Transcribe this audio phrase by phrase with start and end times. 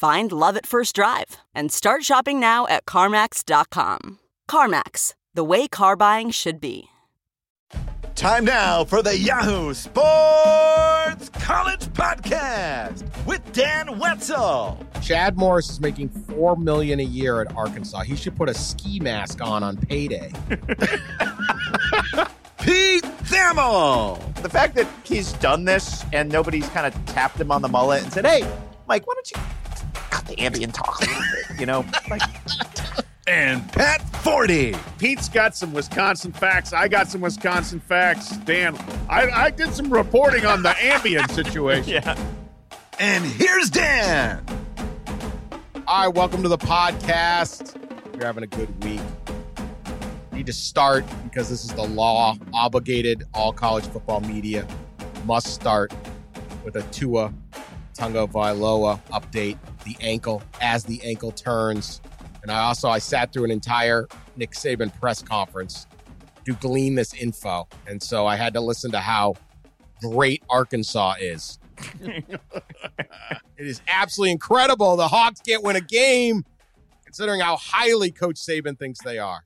[0.00, 4.18] Find love at first drive and start shopping now at CarMax.com.
[4.50, 6.84] CarMax, the way car buying should be.
[8.14, 14.78] Time now for the Yahoo Sports College Podcast with Dan Wetzel.
[15.02, 18.00] Chad Morris is making four million a year at Arkansas.
[18.00, 20.32] He should put a ski mask on on payday.
[22.58, 24.18] Pete Thamel.
[24.36, 28.02] The fact that he's done this and nobody's kind of tapped him on the mullet
[28.02, 28.50] and said, "Hey,
[28.88, 29.59] Mike, why don't you
[29.94, 32.22] cut the Ambien talk a little bit?" You know, like
[33.26, 34.76] And Pat Forde.
[34.98, 36.72] Pete's got some Wisconsin facts.
[36.72, 38.36] I got some Wisconsin facts.
[38.38, 38.76] Dan,
[39.08, 41.92] I, I did some reporting on the ambient situation.
[41.92, 42.18] yeah.
[42.98, 44.44] And here's Dan.
[45.86, 47.76] All right, welcome to the podcast.
[48.16, 49.00] You're having a good week.
[50.32, 54.66] Need to start because this is the law obligated all college football media
[55.24, 55.92] must start
[56.64, 57.32] with a Tua
[57.94, 59.58] Tagovailoa update.
[59.84, 62.00] The ankle as the ankle turns,
[62.42, 64.06] and I also I sat through an entire
[64.36, 65.86] Nick Saban press conference
[66.46, 69.34] to glean this info, and so I had to listen to how
[70.02, 71.58] great Arkansas is.
[72.00, 72.40] it
[73.58, 74.96] is absolutely incredible.
[74.96, 76.44] The Hogs can't win a game,
[77.04, 79.44] considering how highly Coach Saban thinks they are.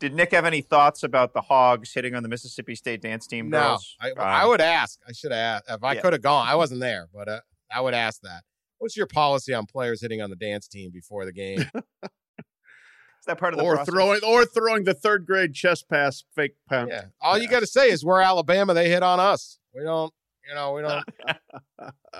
[0.00, 3.50] Did Nick have any thoughts about the Hogs hitting on the Mississippi State dance team
[3.50, 3.96] No, girls?
[4.00, 4.98] I, Um, I would ask.
[5.08, 6.00] I should have asked if I Yeah.
[6.02, 6.46] could have gone.
[6.46, 7.40] I wasn't there, but uh,
[7.72, 8.42] I would ask that.
[8.78, 11.64] What's your policy on players hitting on the dance team before the game?
[12.02, 13.92] Is that part of the Or process?
[13.92, 16.90] throwing or throwing the third grade chest pass fake pound.
[16.90, 18.74] yeah, all you got to say is we're Alabama.
[18.74, 19.58] They hit on us.
[19.74, 20.12] We don't.
[20.48, 21.04] You know, we don't.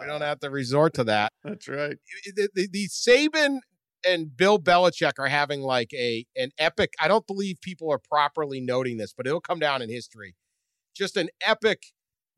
[0.00, 1.32] we don't have to resort to that.
[1.44, 1.96] That's right.
[2.36, 3.60] the, the, the Saban
[4.06, 6.92] and Bill Belichick are having like a an epic.
[7.00, 10.34] I don't believe people are properly noting this, but it'll come down in history.
[10.94, 11.84] Just an epic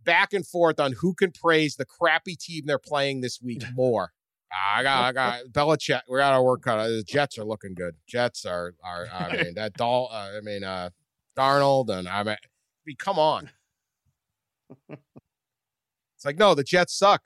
[0.05, 4.13] back and forth on who can praise the crappy team they're playing this week more.
[4.53, 6.03] I got, I got Belichick.
[6.09, 6.87] We got our work cut.
[6.89, 7.95] The Jets are looking good.
[8.07, 9.07] Jets are, are.
[9.13, 10.09] I mean, that doll.
[10.13, 10.91] Uh, I mean, uh,
[11.37, 12.39] Darnold, and I mean, I
[12.85, 13.51] mean, come on.
[14.89, 17.23] It's like, no, the Jets suck.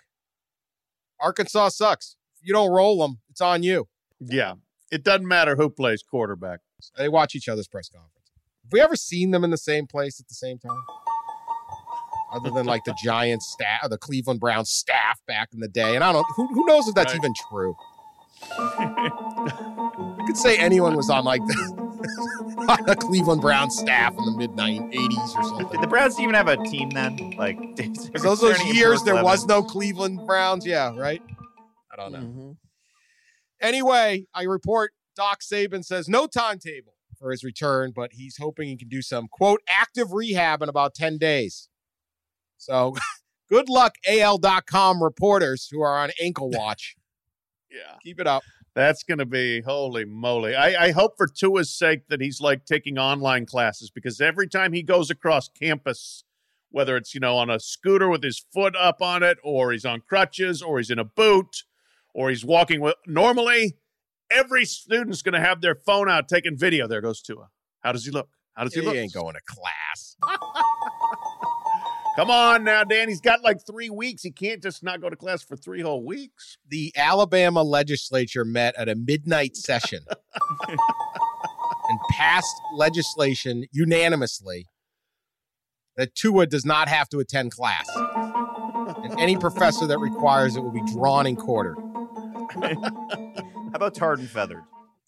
[1.20, 2.16] Arkansas sucks.
[2.36, 3.88] If you don't roll them, it's on you.
[4.20, 4.54] Yeah.
[4.92, 6.60] It doesn't matter who plays quarterback.
[6.96, 8.30] They watch each other's press conference.
[8.64, 10.78] Have we ever seen them in the same place at the same time?
[12.34, 15.94] Other than like the Giants staff, or the Cleveland Browns staff back in the day,
[15.94, 16.26] and I don't.
[16.36, 17.20] Who, who knows if that's Right.
[17.20, 17.76] even true?
[18.58, 24.32] you could say anyone was on like the, on the Cleveland Browns staff in the
[24.36, 25.68] mid 80s or something.
[25.68, 27.34] Did the Browns even have a team then?
[27.38, 30.66] Like, did, Because those those years there was no Cleveland Browns.
[30.66, 31.22] Yeah, right.
[31.92, 32.18] I don't know.
[32.18, 32.50] Mm-hmm.
[33.60, 38.76] Anyway, I report Doc Saban says no timetable for his return, but he's hoping he
[38.76, 41.68] can do some quote active rehab in about 10 days.
[42.64, 42.94] So
[43.50, 46.96] good luck, AL.com reporters who are on ankle watch.
[47.70, 47.96] Yeah.
[48.02, 48.42] Keep it up.
[48.74, 50.56] That's going to be holy moly.
[50.56, 54.72] I, I hope for Tua's sake that he's like taking online classes because every time
[54.72, 56.24] he goes across campus,
[56.70, 59.84] whether it's, you know, on a scooter with his foot up on it, or he's
[59.84, 61.62] on crutches, or he's in a boot,
[62.14, 63.76] or he's walking with normally,
[64.28, 66.88] every student's going to have their phone out taking video.
[66.88, 67.48] There goes Tua.
[67.80, 68.28] How does he look?
[68.54, 68.96] How does he He look?
[68.96, 70.16] He ain't going to class.
[72.16, 73.08] Come on now, Dan.
[73.08, 74.22] He's got like three weeks.
[74.22, 76.58] He can't just not go to class for three whole weeks.
[76.68, 80.04] The Alabama legislature met at a midnight session
[80.68, 84.68] and passed legislation unanimously
[85.96, 87.88] that Tua does not have to attend class.
[87.96, 91.76] And any professor that requires it will be drawn and quartered.
[92.54, 94.62] How about tarred and feathered?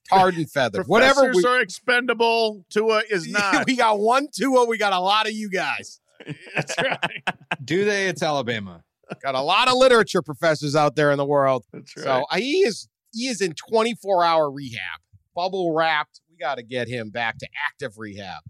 [0.08, 0.86] tarred and feathered.
[0.86, 1.22] Whatever.
[1.22, 2.64] Professors We, are expendable.
[2.70, 3.66] Tua is not.
[3.66, 4.66] we got one Tua.
[4.66, 6.00] We got a lot of you guys.
[6.54, 7.22] That's right.
[7.64, 8.08] Do they?
[8.08, 8.82] It's Alabama.
[9.22, 11.64] Got a lot of literature professors out there in the world.
[11.72, 12.04] That's right.
[12.04, 15.00] So uh, he is he is in 24 hour rehab,
[15.34, 16.20] bubble wrapped.
[16.30, 18.42] We got to get him back to active rehab.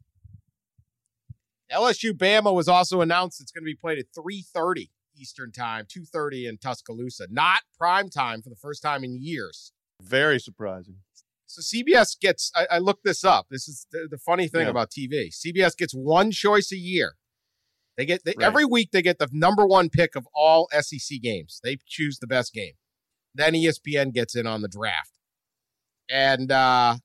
[1.73, 6.49] LSU Bama was also announced it's going to be played at 3:30 Eastern Time, 2:30
[6.49, 7.27] in Tuscaloosa.
[7.31, 9.73] Not prime time for the first time in years.
[10.01, 10.97] Very surprising.
[11.47, 12.51] So CBS gets.
[12.55, 13.47] I, I looked this up.
[13.51, 14.71] This is the, the funny thing Yeah.
[14.71, 15.31] about TV.
[15.35, 17.15] CBS gets one choice a year.
[17.97, 18.47] They get they, Right.
[18.47, 18.91] every week.
[18.93, 21.61] They get the number one pick of all SEC games.
[21.63, 22.75] They choose the best game.
[23.35, 25.13] Then ESPN gets in on the draft,
[26.09, 26.97] and uh,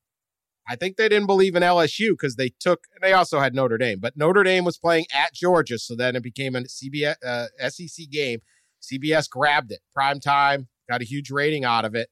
[0.67, 2.85] I think they didn't believe in LSU because they took.
[3.01, 6.23] They also had Notre Dame, but Notre Dame was playing at Georgia, so then it
[6.23, 8.39] became a CBS uh, SEC game.
[8.81, 12.09] CBS grabbed it prime time, got a huge rating out of it.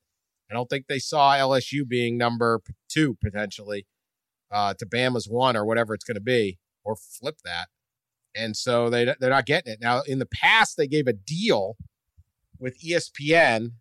[0.49, 3.85] I don't think they saw LSU being number two potentially
[4.51, 7.67] uh, to Bama's one or whatever it's going to be, or flip that.
[8.35, 10.01] And so they they're not getting it now.
[10.01, 11.77] In the past, they gave a deal
[12.59, 13.71] with ESPN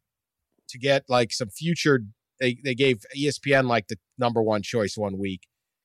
[0.69, 2.00] to get like some future.
[2.41, 5.43] They they gave ESPN like the number one choice one week,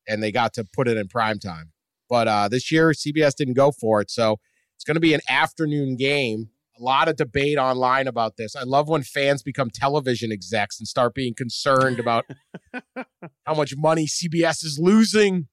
[0.08, 1.72] and they got to put it in prime time.
[2.10, 4.38] But uh, this year, CBS didn't go for it, so
[4.76, 6.50] it's going to be an afternoon game.
[6.80, 8.56] A lot of debate online about this.
[8.56, 12.26] I love when fans become television execs and start being concerned about
[13.46, 15.48] how much money CBS is losing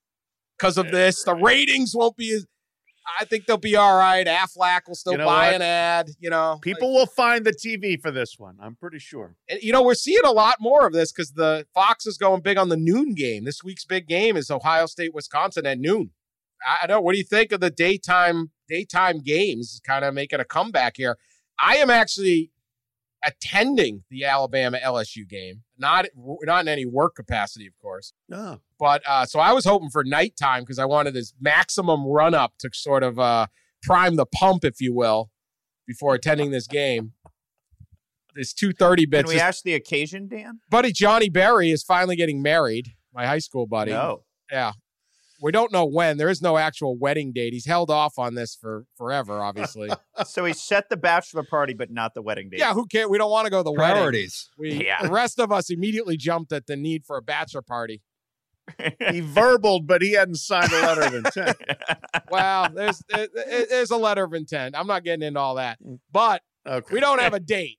[0.59, 1.23] because of this.
[1.23, 2.47] The ratings won't be as.
[3.19, 4.27] I think they'll be all right.
[4.27, 5.55] Aflac will still You know buy what?
[5.57, 6.11] an ad.
[6.19, 8.57] You know, People will find the TV for this one.
[8.61, 9.37] I'm pretty sure.
[9.49, 12.41] and, you know, we're seeing a lot more of this because the Fox is going
[12.43, 13.45] big on the noon game.
[13.45, 16.11] This week's big game is Ohio State, Wisconsin at noon.
[16.67, 17.01] I I don't know.
[17.01, 19.81] What do you think of the daytime daytime games?
[19.87, 21.17] Kind of making a comeback here.
[21.62, 22.51] I am actually
[23.25, 28.12] attending the Alabama LSU game, not not in any work capacity, of course.
[28.32, 28.58] Oh.
[28.78, 32.55] But uh, so I was hoping for nighttime because I wanted this maximum run up
[32.61, 33.46] to sort of uh,
[33.82, 35.31] prime the pump, if you will,
[35.87, 37.12] before attending this game.
[38.34, 40.61] This two thirty Can we ask the occasion, Dan?
[40.70, 42.93] buddy Johnny Berry is finally getting married.
[43.12, 43.90] My high school buddy.
[43.90, 44.23] No.
[44.50, 44.73] Yeah.
[45.40, 46.16] We don't know when.
[46.19, 47.52] There is no actual wedding date.
[47.52, 49.90] He's held off on this for forever, obviously.
[50.26, 52.60] So he set the bachelor party, but not the wedding date.
[52.60, 53.08] yeah, who cares?
[53.08, 53.94] We don't want to go to the wedding.
[53.96, 54.50] Priorities.
[54.58, 55.02] We, Yeah.
[55.02, 58.02] The rest of us immediately jumped at the need for a bachelor party.
[58.78, 61.56] He verbaled, but he hadn't signed a letter of intent.
[62.31, 64.76] Well, there's there- there- there's a letter of intent.
[64.78, 65.98] I'm not getting into all that, mm.
[66.12, 66.94] but Okay.
[66.94, 67.78] we don't have a date,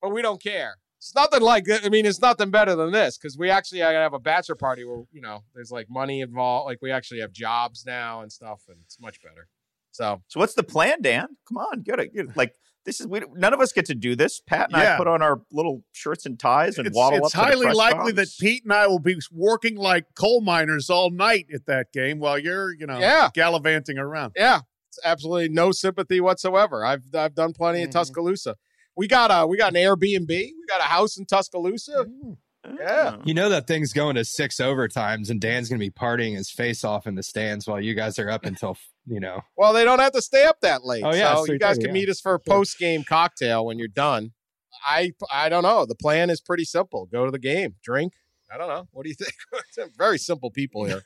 [0.00, 0.76] but we don't care.
[1.02, 1.84] It's nothing like that.
[1.84, 5.02] I mean, it's nothing better than this because we actually have a bachelor party where
[5.10, 6.66] you know there's like money involved.
[6.66, 9.48] Like we actually have jobs now and stuff, and it's much better.
[9.90, 11.26] So So what's the plan, Dan?
[11.48, 12.14] Come on, get it.
[12.14, 12.36] get it.
[12.36, 12.54] Like
[12.84, 14.40] this is we none of us get to do this.
[14.46, 17.32] Pat and I put on our little shirts and ties and It's, waddle it's up.
[17.32, 18.28] to the highly press likely that.
[18.40, 22.38] Pete and I will be working like coal miners all night at that game while
[22.38, 23.28] you're, you know, Yeah.
[23.34, 24.34] gallivanting around.
[24.36, 26.84] yeah, it's absolutely no sympathy whatsoever.
[26.84, 27.84] I've I've done plenty Mhm.
[27.86, 28.54] in Tuscaloosa.
[28.96, 30.28] We got a we got an Airbnb.
[30.28, 32.06] We got a house in Tuscaloosa.
[32.08, 32.36] Mm.
[32.78, 33.16] Yeah.
[33.16, 33.22] Oh.
[33.24, 36.50] You know that thing's going to six overtimes, and Dan's going to be partying his
[36.50, 39.40] face off in the stands while you guys are up until you know.
[39.56, 41.02] Well, they don't have to stay up that late.
[41.04, 42.00] Oh, yeah, so so you guys 3:30, can yeah.
[42.00, 44.32] meet us for a post game cocktail when you're done.
[44.84, 45.86] I I don't know.
[45.86, 47.06] The plan is pretty simple.
[47.06, 48.12] Go to the game, drink.
[48.52, 48.88] I don't know.
[48.92, 49.14] What do you
[49.76, 49.92] think?
[49.96, 51.02] Very simple people here.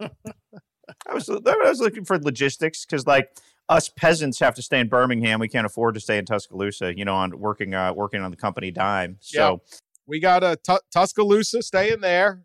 [0.00, 3.28] I was I was looking for logistics because like
[3.76, 5.40] us peasants have to stay in Birmingham.
[5.40, 6.96] We can't afford to stay in Tuscaloosa.
[6.96, 9.16] You know, on working uh, working on the company dime.
[9.20, 9.62] So
[10.06, 12.42] We got a Tu- Tuscaloosa staying there.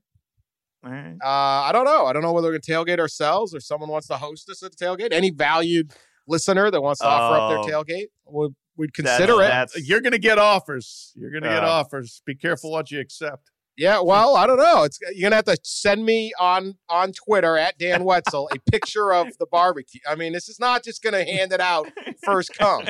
[0.86, 1.16] all right.
[1.24, 1.28] Uh,
[1.68, 2.06] I don't know.
[2.06, 4.76] I don't know whether we're gonna tailgate ourselves or someone wants to host us at
[4.76, 5.10] the tailgate.
[5.12, 5.92] Any valued
[6.28, 7.64] listener that wants to offer up Oh.
[7.66, 9.48] their tailgate, would we'd That's- consider it.
[9.48, 11.12] that's- You're going to get offers.
[11.16, 12.22] You're going to get offers.
[12.26, 13.50] Be careful what you accept.
[13.78, 14.84] Yeah, well, I don't know.
[14.84, 19.14] It's you're gonna have to send me on on Twitter at Dan Wetzel a picture
[19.14, 20.02] of the barbecue.
[20.08, 21.88] I mean, this is not just gonna hand it out
[22.26, 22.86] first come.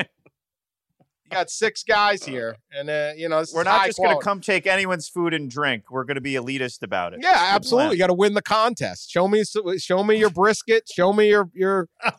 [1.30, 4.40] You got six guys here, and uh, you know We're not just going to come
[4.40, 5.90] take anyone's food and drink.
[5.90, 7.20] We're going to be elitist about it.
[7.22, 7.96] Yeah, That's absolutely.
[7.96, 9.10] You got to win the contest.
[9.10, 9.44] Show me,
[9.76, 10.88] show me your brisket.
[10.90, 11.88] Show me your your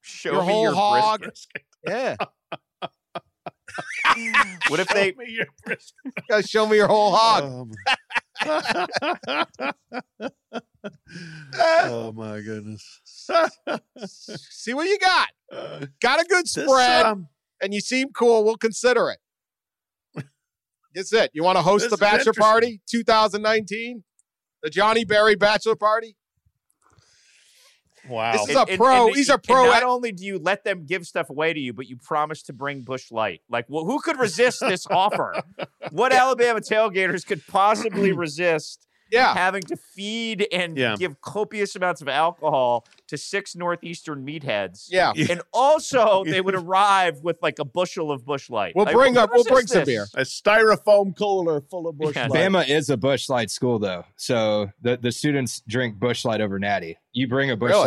[0.00, 1.20] Show your me whole your hog.
[1.20, 1.62] brisket.
[1.86, 2.16] yeah.
[4.68, 5.12] What if Show they?
[5.12, 5.94] me your brisket.
[6.04, 7.44] You got to show me your whole hog.
[7.44, 7.74] Oh, my-
[11.84, 13.00] oh my goodness.
[13.04, 15.28] See what you got.
[15.52, 17.28] Uh, Got a good this, spread, um,
[17.60, 18.44] and you seem cool.
[18.44, 19.18] We'll consider it.
[20.94, 21.30] That's it.
[21.32, 24.04] You want to host the bachelor party 2019?
[24.62, 26.16] The Johnny Berry bachelor party?
[28.08, 28.32] Wow.
[28.32, 31.06] This is a pro- the- he's a pro Not only do you let them give
[31.06, 33.42] stuff away to you, but you promise to bring Busch Light.
[33.48, 35.40] Like, well, who could resist this offer?
[35.90, 39.34] What Alabama tailgaters could possibly resist Yeah.
[39.34, 40.96] having to feed and Yeah.
[40.98, 44.86] give copious amounts of alcohol to six northeastern meatheads.
[44.90, 45.12] Yeah.
[45.30, 48.72] And also, they would arrive with like a bushel of Busch Light.
[48.74, 50.06] We'll Like, bring up- we'll is bring some beer.
[50.14, 52.26] A styrofoam cooler full of Busch Yeah.
[52.28, 52.40] Light.
[52.40, 54.04] Bama is a Busch Light school, though.
[54.16, 56.98] So the, the students drink Busch Light over Natty.
[57.12, 57.86] You bring a Busch Really?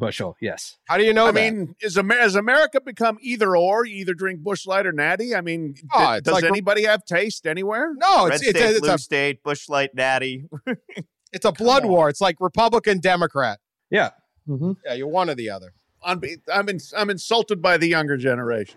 [0.00, 0.76] Light bushel, yes.
[0.86, 1.52] How do you know I that?
[1.54, 3.84] mean, is Amer- has America become either or?
[3.86, 5.34] You either drink Busch Light or Natty?
[5.34, 7.92] I mean, Oh, d- does like- anybody have taste anywhere?
[7.96, 10.44] no, Red it's it's State, a, it's Blue a State, Busch Light, Natty.
[11.32, 12.08] it's a blood war.
[12.08, 13.60] It's like Republican Democrat.
[13.90, 14.10] Yeah.
[14.48, 14.72] Mm-hmm.
[14.84, 15.72] Yeah, you're one or the other.
[16.02, 16.20] I'm,
[16.52, 18.76] I'm, in, I'm insulted by the younger generation.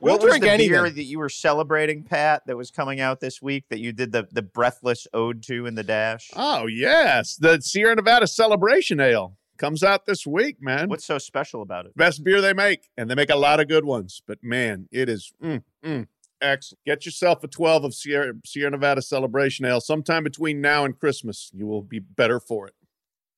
[0.00, 0.70] We'll what was drink the anything.
[0.72, 4.10] beer that you were celebrating, Pat, that was coming out this week that you did
[4.10, 6.30] the, the breathless ode to in the dash?
[6.34, 7.36] Oh, yes.
[7.36, 10.88] The Sierra Nevada Celebration Ale comes out this week, man.
[10.88, 11.96] What's so special about it?
[11.96, 14.20] best beer they make, and they make a lot of good ones.
[14.26, 16.08] But man, it is mm, mm,
[16.40, 16.80] excellent.
[16.84, 21.50] Get yourself a 12 of Sierra, Sierra Nevada Celebration Ale sometime between now and Christmas.
[21.54, 22.74] You will be better for it.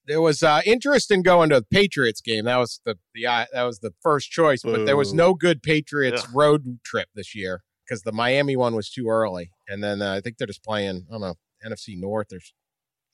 [0.07, 2.47] There was uh, interest in going to the Patriots game.
[2.47, 5.63] That was the the uh, that was the first choice, but there was no good
[5.63, 6.31] Patriots Ugh.
[6.35, 9.51] road trip this year because the Miami one was too early.
[9.69, 11.07] And then uh, I think they're just playing.
[11.09, 11.35] I don't know
[11.67, 12.53] NFC North or s-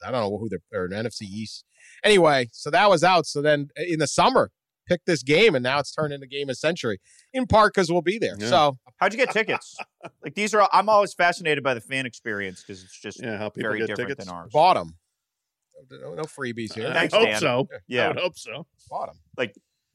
[0.05, 1.65] I don't know who they're or NFC East.
[2.05, 3.27] Anyway, so that was out.
[3.27, 4.51] So then uh, in the summer,
[4.87, 6.99] pick this game, and now it's turned into game of century
[7.33, 8.35] in part because we'll be there.
[8.39, 8.49] Yeah.
[8.49, 9.77] So How'd you get tickets?
[10.25, 13.49] like these are, I'm always fascinated by the fan experience because it's just Yeah, how
[13.51, 14.27] people very get different tickets.
[14.27, 14.51] than ours.
[14.53, 14.97] bought them.
[15.91, 16.89] No, no freebies here.
[16.89, 17.41] I Thanks, hope Dan.
[17.41, 17.69] so.
[17.73, 18.67] I Yeah, would hope so.
[18.91, 19.49] Bought them.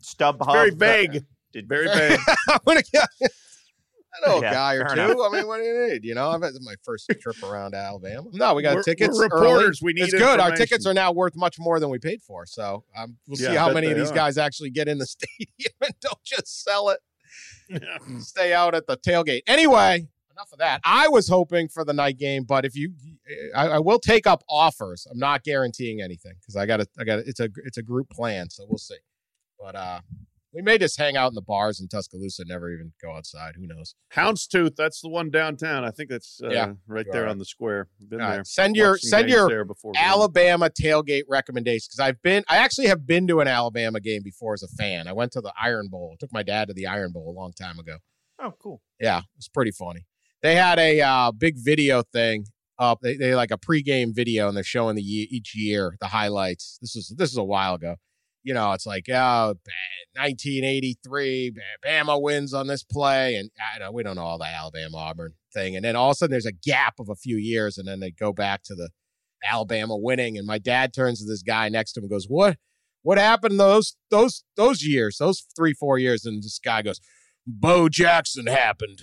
[0.03, 0.51] StubHub.
[0.51, 1.23] Very uh, vague.
[1.53, 2.19] Did, Very vague.
[4.23, 4.41] I'm gonna get.
[4.41, 5.01] I know Yeah, a guy or two.
[5.01, 5.17] enough.
[5.31, 6.03] I mean, what do you need?
[6.05, 8.27] You know, I've had my first trip around Alabama.
[8.33, 9.17] No, we got We're- tickets.
[9.17, 9.47] we're early.
[9.47, 9.81] reporters.
[9.81, 10.39] We need It's good.
[10.39, 12.45] Our tickets are now worth much more than we paid for.
[12.45, 14.15] So um, we'll Yeah, see how many of these are.
[14.15, 16.99] guys actually get in the stadium and don't just sell it,
[17.69, 18.19] Yeah.
[18.19, 19.41] stay out at the tailgate.
[19.47, 20.81] Anyway, enough of that.
[20.83, 22.93] I was hoping for the night game, but if you,
[23.55, 25.07] I, I will take up offers.
[25.09, 27.81] I'm not guaranteeing anything because I got to, I got to, it's a, it's a
[27.83, 28.97] group plan, so we'll see.
[29.59, 29.99] But uh,
[30.55, 33.55] we may just hang out in the bars in Tuscaloosa, and never even go outside.
[33.57, 33.93] Who knows?
[34.13, 35.83] Houndstooth, that's the one downtown.
[35.83, 37.27] I think that's uh, Yeah, right there are.
[37.27, 37.89] on the square.
[38.09, 38.43] Been All right, there.
[38.45, 39.91] Send your Watched some send your there before.
[39.97, 44.53] Alabama tailgate recommendations because I've been I actually have been to an Alabama game before
[44.53, 45.07] as a fan.
[45.07, 46.11] I went to the Iron Bowl.
[46.13, 47.97] I took my dad to the Iron Bowl a long time ago.
[48.41, 48.81] oh, cool.
[48.99, 50.05] Yeah, it was pretty funny.
[50.41, 52.45] They had a uh, big video thing
[52.79, 52.99] up.
[53.01, 56.77] They they like a pregame video and they're showing the ye- each year the highlights.
[56.81, 57.95] This is this is a while ago.
[58.45, 59.55] You know, it's like oh,
[60.13, 64.97] 1983, Bama wins on this play, and I know we don't know all the Alabama
[64.97, 67.79] Auburn thing, and then all of a sudden there's a gap of a few years,
[67.79, 68.91] and then they go back to the
[69.43, 72.57] Alabama winning, and my dad turns to this guy next to him and goes, "What?
[73.01, 75.17] What happened those those those years?
[75.17, 77.01] Those three four years?" And this guy goes,
[77.47, 79.01] "Bo Jackson happened."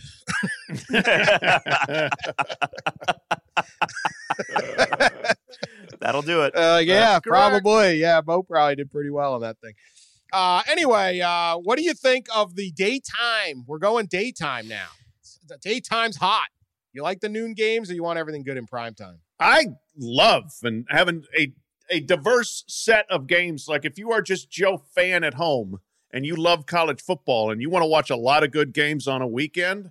[6.00, 6.56] That'll do it.
[6.56, 7.24] Uh, yeah, correct.
[7.26, 7.96] probably.
[7.96, 9.74] Yeah, Bo probably did pretty well on that thing.
[10.32, 13.64] Uh, anyway, uh, what do you think of the daytime?
[13.66, 14.88] We're going daytime now.
[15.46, 16.48] The daytime's hot.
[16.92, 19.20] You like the noon games, or you want everything good in prime time?
[19.38, 19.66] I
[19.96, 21.52] love and having a
[21.90, 23.66] a diverse set of games.
[23.68, 25.80] Like if you are just Joe fan at home
[26.10, 29.06] and you love college football and you want to watch a lot of good games
[29.06, 29.90] on a weekend,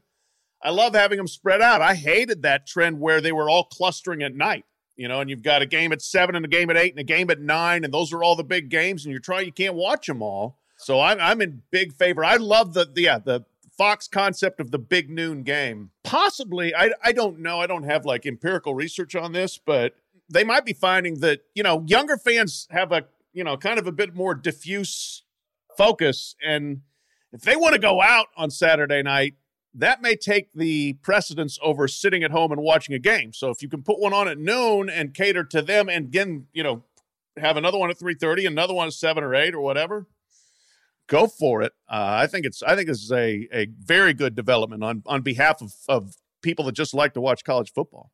[0.63, 1.81] I love having them spread out.
[1.81, 4.65] I hated that trend where they were all clustering at night.
[5.01, 6.99] You know, and you've got a game at seven and a game at eight and
[6.99, 9.51] a game at nine, and those are all the big games, and you're trying, you
[9.51, 10.59] can't watch them all.
[10.77, 12.23] So I'm I'm in big favor.
[12.23, 13.43] I love the, the yeah the
[13.75, 15.89] Fox concept of the big noon game.
[16.03, 17.59] Possibly, I I don't know.
[17.59, 19.95] I don't have like empirical research on this, but
[20.29, 23.87] they might be finding that you know younger fans have a you know kind of
[23.87, 25.23] a bit more diffuse
[25.77, 26.81] focus, and
[27.33, 29.33] if they want to go out on Saturday night,
[29.73, 33.33] that may take the precedence over sitting at home and watching a game.
[33.33, 36.47] So if you can put one on at noon and cater to them, and again,
[36.53, 36.83] you know,
[37.37, 40.07] have another one at three thirty, another one at seven or eight or whatever,
[41.07, 41.71] go for it.
[41.89, 45.21] Uh, I think it's I think this is a a very good development on on
[45.21, 48.11] behalf of of people that just like to watch college football.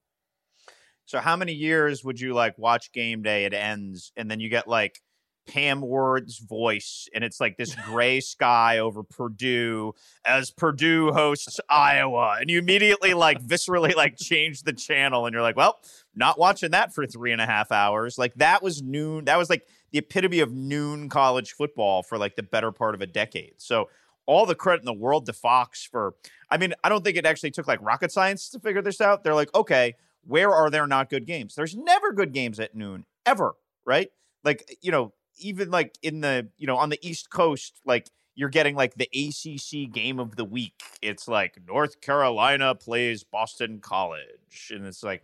[1.05, 3.45] So how many years would you like watch game day?
[3.45, 4.99] It ends, and then you get like
[5.47, 9.93] Pam Ward's voice, and it's like this gray sky over Purdue
[10.25, 15.41] as Purdue hosts Iowa, and you immediately like viscerally like change the channel, and you're
[15.41, 15.79] like, well,
[16.15, 18.17] not watching that for three and a half hours.
[18.17, 19.25] Like that was noon.
[19.25, 23.01] That was like the epitome of noon college football for like the better part of
[23.01, 23.53] a decade.
[23.57, 23.89] So
[24.25, 26.13] all the credit in the world to Fox for.
[26.49, 29.23] I mean, I don't think it actually took like rocket science to figure this out.
[29.23, 31.55] They're like, okay, where are there not good games?
[31.55, 34.09] There's never good games at noon, ever, right?
[34.43, 38.49] Like, you know, even like in the, you know, on the East Coast, like you're
[38.49, 40.81] getting like the ACC game of the week.
[41.01, 44.71] It's like North Carolina plays Boston College.
[44.71, 45.23] And it's like,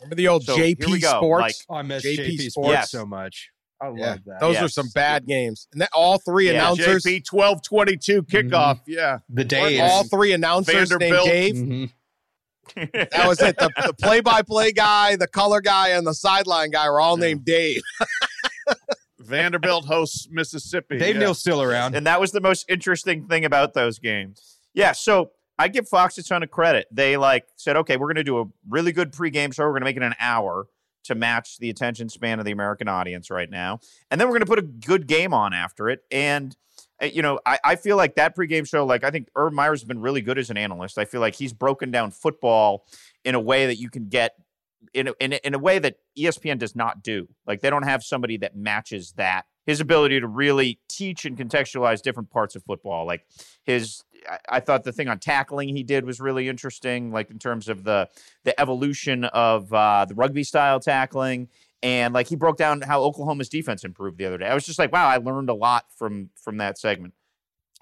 [0.00, 1.42] Remember the old So, JP Sports?
[1.42, 2.52] like- Oh, I miss JP JP, Sports.
[2.52, 2.90] Sports Yes.
[2.90, 3.50] so much.
[3.80, 4.40] I love yeah, that.
[4.40, 4.74] those were Yes.
[4.74, 5.68] some bad games.
[5.72, 8.80] And that, all three Yeah, announcers, JP twelve twenty two kickoff.
[8.86, 11.26] Yeah, the weren't all three announcers named Vanderbilt.
[11.28, 11.54] Dave.
[11.54, 11.90] Mhm.
[12.92, 13.56] That was it.
[13.56, 17.26] The, the play-by-play guy, the color guy, and the sideline guy were all Yeah.
[17.26, 17.80] named Dave.
[19.28, 20.98] Vanderbilt hosts Mississippi.
[20.98, 21.20] Dave yeah.
[21.20, 21.94] Neal's still around.
[21.94, 24.58] and that was the most interesting thing about those games.
[24.74, 26.86] Yeah, so I give Fox a ton of credit.
[26.90, 29.64] They like said, okay, we're going to do a really good pregame show.
[29.64, 30.66] We're going to make it an hour
[31.04, 33.80] to match the attention span of the American audience right now,
[34.10, 36.00] and then we're going to put a good game on after it.
[36.10, 36.56] And
[37.00, 39.70] uh, you know, I, I feel like that pregame show, like I think Urban Meyer
[39.70, 40.98] has been really good as an analyst.
[40.98, 42.84] I feel like he's broken down football
[43.24, 44.34] in a way that you can get
[44.94, 47.28] in a, in a, in a way that ESPN does not do.
[47.46, 49.46] Like they don't have somebody that matches that.
[49.66, 53.26] His ability to really teach and contextualize different parts of football, like
[53.64, 57.38] his, I, I thought the thing on tackling he did was really interesting, like in
[57.38, 58.08] terms of the
[58.44, 61.48] the evolution of uh, the rugby style tackling,
[61.82, 64.46] and like he broke down how Oklahoma's defense improved the other day.
[64.46, 67.12] I was just like, wow, I learned a lot from from that segment.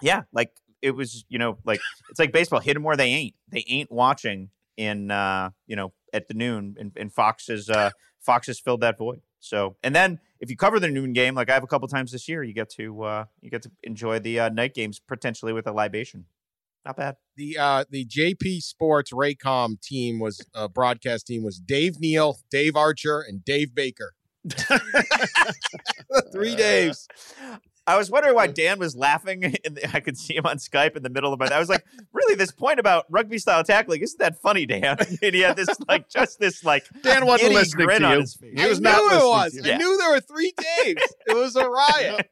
[0.03, 0.51] Yeah, like
[0.83, 2.61] it was, you know, like it's like baseball.
[2.61, 3.35] Hit them where they ain't.
[3.49, 7.91] They ain't watching in, uh, you know, at the noon, and, and Fox has uh,
[8.21, 9.23] Fox has filled that void.
[9.41, 12.13] So, and then if you cover the noon game, like I have a couple times
[12.13, 15.53] this year, you get to uh, you get to enjoy the uh, night games potentially
[15.53, 16.27] with a libation.
[16.85, 17.17] Not bad.
[17.37, 22.77] The uh, the JP Sports Raycom team was uh, broadcast team was Dave Neal, Dave
[22.77, 24.15] Archer, and Dave Baker.
[26.33, 27.09] Three Daves.
[27.87, 29.43] I was wondering why Dan was laughing.
[29.65, 31.53] In the, I could see him on Skype in the middle of it.
[31.53, 34.97] I was like, really, this point about rugby style tackling isn't that funny, Dan?
[35.23, 38.13] And he had this like just this like Dan wasn't giddy listening grin to on
[38.15, 38.21] you.
[38.21, 38.53] his face.
[38.61, 39.53] He was I not knew it was.
[39.53, 39.71] to I you.
[39.71, 39.77] Yeah.
[39.79, 41.03] knew there were three Daves.
[41.27, 42.31] It was a riot.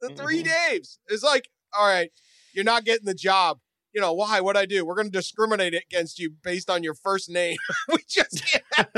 [0.00, 0.98] the three Daves.
[1.08, 2.10] It's like, all right,
[2.54, 3.58] you're not getting the job.
[3.92, 4.40] You know why?
[4.40, 4.86] What I do?
[4.86, 7.58] We're going to discriminate against you based on your first name.
[7.88, 8.88] we just can't.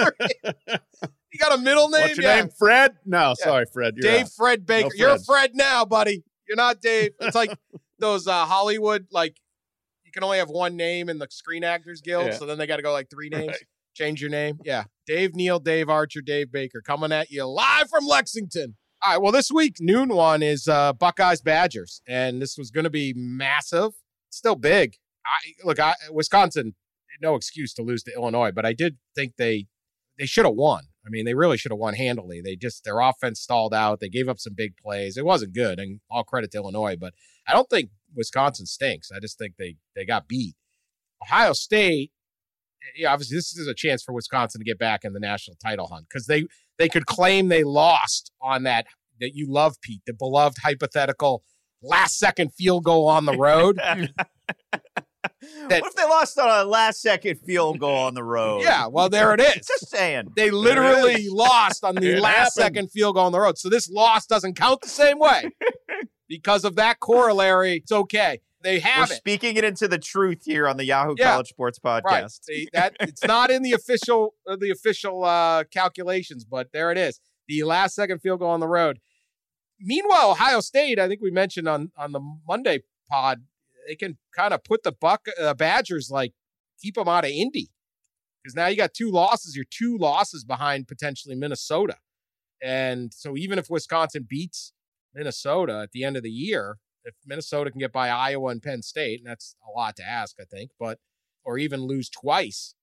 [1.35, 2.03] You got a middle name?
[2.03, 2.41] What's your Yeah.
[2.43, 2.49] name?
[2.57, 2.93] Fred?
[3.05, 3.95] No, sorry, Fred.
[3.97, 4.31] You're Dave out.
[4.37, 4.89] Fred Baker.
[4.95, 6.23] No You're Fred now, buddy.
[6.49, 7.11] You're not Dave.
[7.21, 7.51] It's like
[7.99, 9.37] those uh, Hollywood, like
[10.05, 12.35] you can only have one name in the Screen Actors Guild, Yeah.
[12.35, 13.49] so then they got to go like three names.
[13.49, 13.65] Right.
[13.95, 14.61] Change your name.
[14.65, 14.85] Yeah.
[15.09, 18.77] Dave Neal, Dave Archer, Dave Baker coming at you live from Lexington.
[19.05, 19.21] All right.
[19.21, 23.13] Well, this week, noon one is uh, Buckeyes Badgers, and this was going to be
[23.17, 23.91] massive.
[24.31, 24.95] Still big.
[25.27, 25.81] I look.
[25.81, 26.75] I Wisconsin,
[27.21, 29.67] no excuse to lose to Illinois, but I did think they
[30.17, 30.85] they should have won.
[31.07, 32.41] I mean, they really should have won handily.
[32.41, 34.01] They just their offense stalled out.
[34.01, 35.17] They gave up some big plays.
[35.17, 36.97] It wasn't good, and all credit to Illinois.
[36.99, 37.15] But
[37.47, 39.11] I don't think Wisconsin stinks.
[39.15, 40.55] I just think they they got beat.
[41.23, 42.11] Ohio State,
[42.83, 45.57] eh, yeah, obviously this is a chance for Wisconsin to get back in the national
[45.63, 46.47] title hunt because they
[46.79, 48.87] they could claim they lost on that
[49.21, 51.43] that you love, Pete, the beloved hypothetical
[51.83, 53.81] last second field goal on the road.
[55.67, 58.63] what if they lost on a last second field goal on the road?
[58.63, 59.67] yeah, well there it is.
[59.67, 60.33] Just saying.
[60.37, 62.53] They literally lost on the It last happened.
[62.53, 63.59] second field goal on the road.
[63.59, 65.51] So this loss doesn't count the same way.
[66.29, 68.41] because of that corollary, it's okay.
[68.63, 69.17] They We're have it.
[69.17, 71.33] speaking it into the truth here on the Yahoo Yeah.
[71.33, 72.03] College Sports Podcast.
[72.05, 72.31] Right.
[72.49, 76.97] They- that it's not in the official uh, the official uh, calculations, but there it
[76.99, 77.21] is.
[77.47, 79.01] The last second field goal on the road.
[79.81, 83.43] Meanwhile, Ohio State, I think we mentioned on on the Monday pod,
[83.87, 86.33] they can kind of put the buck uh, Badgers like
[86.81, 87.71] keep them out of Indy
[88.43, 89.57] because now you got two losses.
[89.57, 91.97] You're two losses behind potentially Minnesota,
[92.63, 94.73] and so even if Wisconsin beats
[95.15, 98.83] Minnesota at the end of the year, if Minnesota can get by Iowa and Penn
[98.83, 100.99] State, and that's a lot to ask, I think, but
[101.45, 102.75] or even lose twice.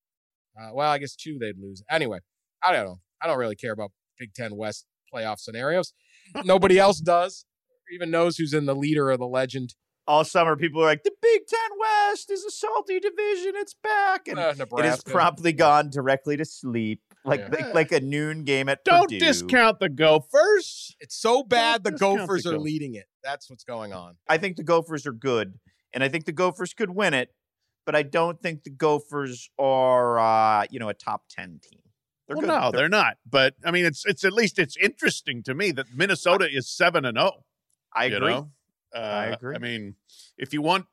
[0.59, 1.83] Uh, well, I guess two they'd lose.
[1.89, 2.19] Anyway,
[2.63, 2.99] I don't know.
[3.21, 5.93] I don't really care about Big Ten West playoff scenarios.
[6.43, 7.45] Nobody else does,
[7.91, 9.75] even knows who's in the leader or the legend.
[10.07, 13.53] All summer, people are like, the Big Ten West is a salty division.
[13.55, 14.27] It's back.
[14.27, 17.01] And Uh, it has promptly gone directly to sleep.
[17.23, 17.49] Like, Yeah.
[17.67, 19.19] like, like a noon game at Don't Purdue.
[19.19, 20.95] discount the Gophers.
[20.99, 22.63] It's so bad the discount the Gophers are Gophers.
[22.63, 23.05] leading it.
[23.23, 24.17] That's what's going on.
[24.27, 25.59] I think the Gophers are good,
[25.93, 27.29] and I think the Gophers could win it,
[27.85, 31.79] but I don't think the Gophers are, uh, you know, a top ten team.
[32.27, 32.47] They're well, good.
[32.47, 33.17] no, they're not.
[33.29, 37.05] But I mean, it's it's at least it's interesting to me that Minnesota is seven
[37.05, 37.43] and zero.
[37.93, 38.29] I agree.
[38.31, 38.51] know?
[38.95, 39.55] Uh, I agree.
[39.55, 39.95] I mean,
[40.37, 40.85] if you want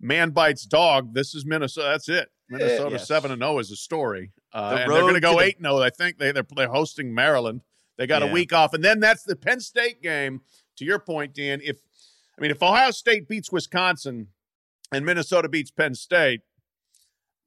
[0.00, 1.88] man bites dog, this is Minnesota.
[1.90, 2.28] That's it.
[2.48, 4.32] Minnesota seven and zero is a story.
[4.52, 5.78] Uh, The and they're going to go the- eight and zero.
[5.80, 7.62] I think they they're, they're hosting Maryland.
[7.96, 10.40] They got a week off, and then that's the Penn State game.
[10.78, 11.76] To your point, Dan, if
[12.36, 14.28] I mean if Ohio State beats Wisconsin
[14.90, 16.40] and Minnesota beats Penn State,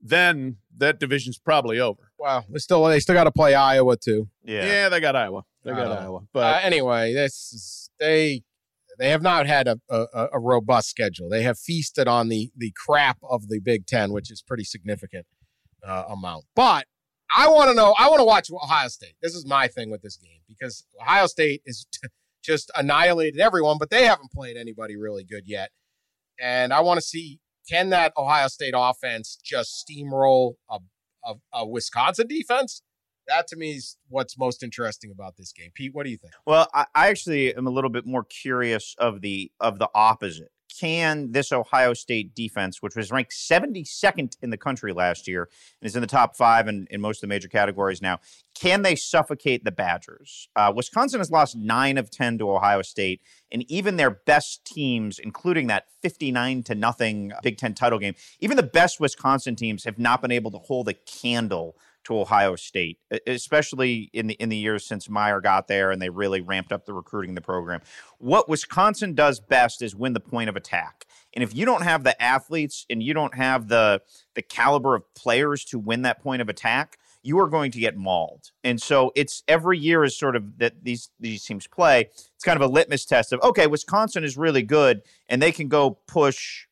[0.01, 2.11] then that division's probably over.
[2.19, 4.29] Wow, they still they still got to play Iowa too.
[4.43, 4.65] Yeah.
[4.65, 5.43] Yeah, they got Iowa.
[5.63, 6.17] They got Uh, Iowa.
[6.19, 8.43] Uh, But anyway, this is, they
[8.99, 11.29] they have not had a, a a robust schedule.
[11.29, 15.25] They have feasted on the the crap of the Big Ten, which is pretty significant
[15.85, 16.45] uh, amount.
[16.55, 16.87] But
[17.35, 17.95] I want to know.
[17.97, 19.15] I want to watch Ohio State.
[19.21, 22.07] This is my thing with this game because Ohio State is t-
[22.43, 25.71] just annihilated everyone, but they haven't played anybody really good yet.
[26.39, 30.79] And I want to see can that Ohio State offense just steamroll a,
[31.23, 32.81] a, a Wisconsin defense?
[33.27, 35.69] That to me is what's most interesting about this game.
[35.73, 36.33] Pete, what do you think?
[36.45, 40.51] Well, I, I actually am a little bit more curious of the of the opposite.
[40.79, 45.47] Can this Ohio State defense, which was ranked 72nd in the country last year
[45.79, 48.19] and is in the top five in, in most of the major categories now,
[48.55, 50.49] can they suffocate the Badgers?
[50.55, 55.19] Uh, Wisconsin has lost nine of 10 to Ohio State, and even their best teams,
[55.19, 59.99] including that 59 to nothing Big Ten title game, even the best Wisconsin teams have
[59.99, 64.57] not been able to hold a candle to Ohio State, especially in the in the
[64.57, 67.81] years since Meyer got there and they really ramped up the recruiting in the program.
[68.17, 71.05] What Wisconsin does best is win the point of attack.
[71.33, 74.01] And if you don't have the athletes and you don't have the
[74.35, 77.95] the caliber of players to win that point of attack, you are going to get
[77.95, 78.51] mauled.
[78.63, 82.09] And so it's every year is sort of that these these teams play.
[82.35, 85.69] It's kind of a litmus test of okay, Wisconsin is really good and they can
[85.69, 86.67] go push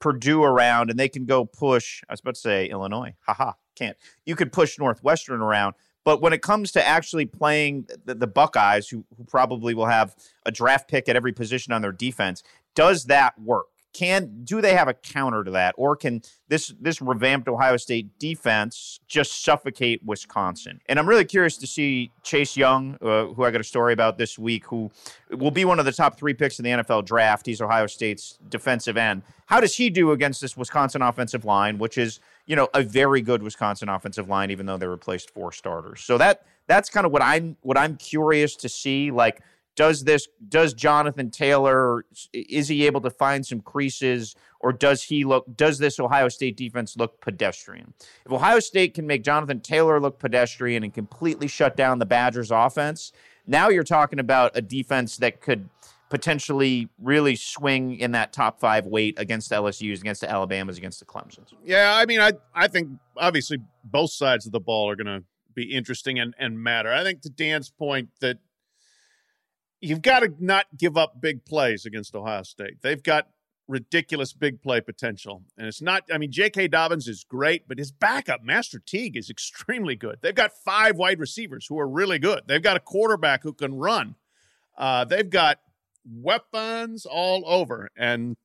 [0.00, 2.02] Purdue around and they can go push.
[2.08, 3.14] I was about to say Illinois.
[3.26, 3.96] Haha can't.
[4.24, 8.88] You could push Northwestern around, but when it comes to actually playing the, the, Buckeyes,
[8.88, 12.42] who, who probably will have a draft pick at every position on their defense,
[12.74, 13.66] does that work?
[13.94, 18.18] Can do they have a counter to that, or can this this revamped Ohio State
[18.18, 20.80] defense just suffocate Wisconsin?
[20.88, 24.18] And I'm really curious to see Chase Young, uh, who I got a story about
[24.18, 24.90] this week, who
[25.30, 27.46] will be one of the top three picks in the NFL draft.
[27.46, 29.22] He's Ohio State's defensive end.
[29.46, 33.20] How does he do against this Wisconsin offensive line, which is you know, a very
[33.20, 36.00] good Wisconsin offensive line, even though they replaced four starters.
[36.02, 39.10] So that that's kind of what I'm what I'm curious to see.
[39.10, 39.40] Like,
[39.76, 45.24] does this does Jonathan Taylor is he able to find some creases, or does he
[45.24, 47.92] look does this Ohio State defense look pedestrian?
[48.24, 52.50] If Ohio State can make Jonathan Taylor look pedestrian and completely shut down the Badgers
[52.50, 53.12] offense,
[53.46, 55.68] now you're talking about a defense that could
[56.08, 61.00] potentially really swing in that top five weight against the LSU's, against the Alabamas, against
[61.00, 61.52] the Clemsons.
[61.64, 65.24] Yeah, I mean, I I think obviously both sides of the ball are going to
[65.54, 66.92] be interesting and and matter.
[66.92, 68.38] I think to Dan's point that
[69.84, 72.80] you've got to not give up big plays against Ohio State.
[72.82, 73.28] They've got
[73.68, 75.42] ridiculous big play potential.
[75.56, 76.68] And it's not, I mean, J.K.
[76.68, 80.18] Dobbins is great, but his backup, Master Teague, is extremely good.
[80.20, 82.42] They've got five wide receivers who are really good.
[82.46, 84.16] They've got a quarterback who can run.
[84.76, 85.60] Uh, they've got
[86.04, 87.90] weapons all over.
[87.96, 88.36] And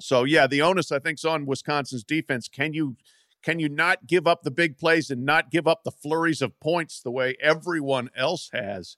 [0.00, 2.48] so, yeah, the onus I think is on Wisconsin's defense.
[2.48, 2.96] Can you
[3.42, 6.60] can you not give up the big plays and not give up the flurries of
[6.60, 8.96] points the way everyone else has?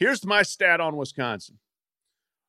[0.00, 1.58] Here's my stat on Wisconsin: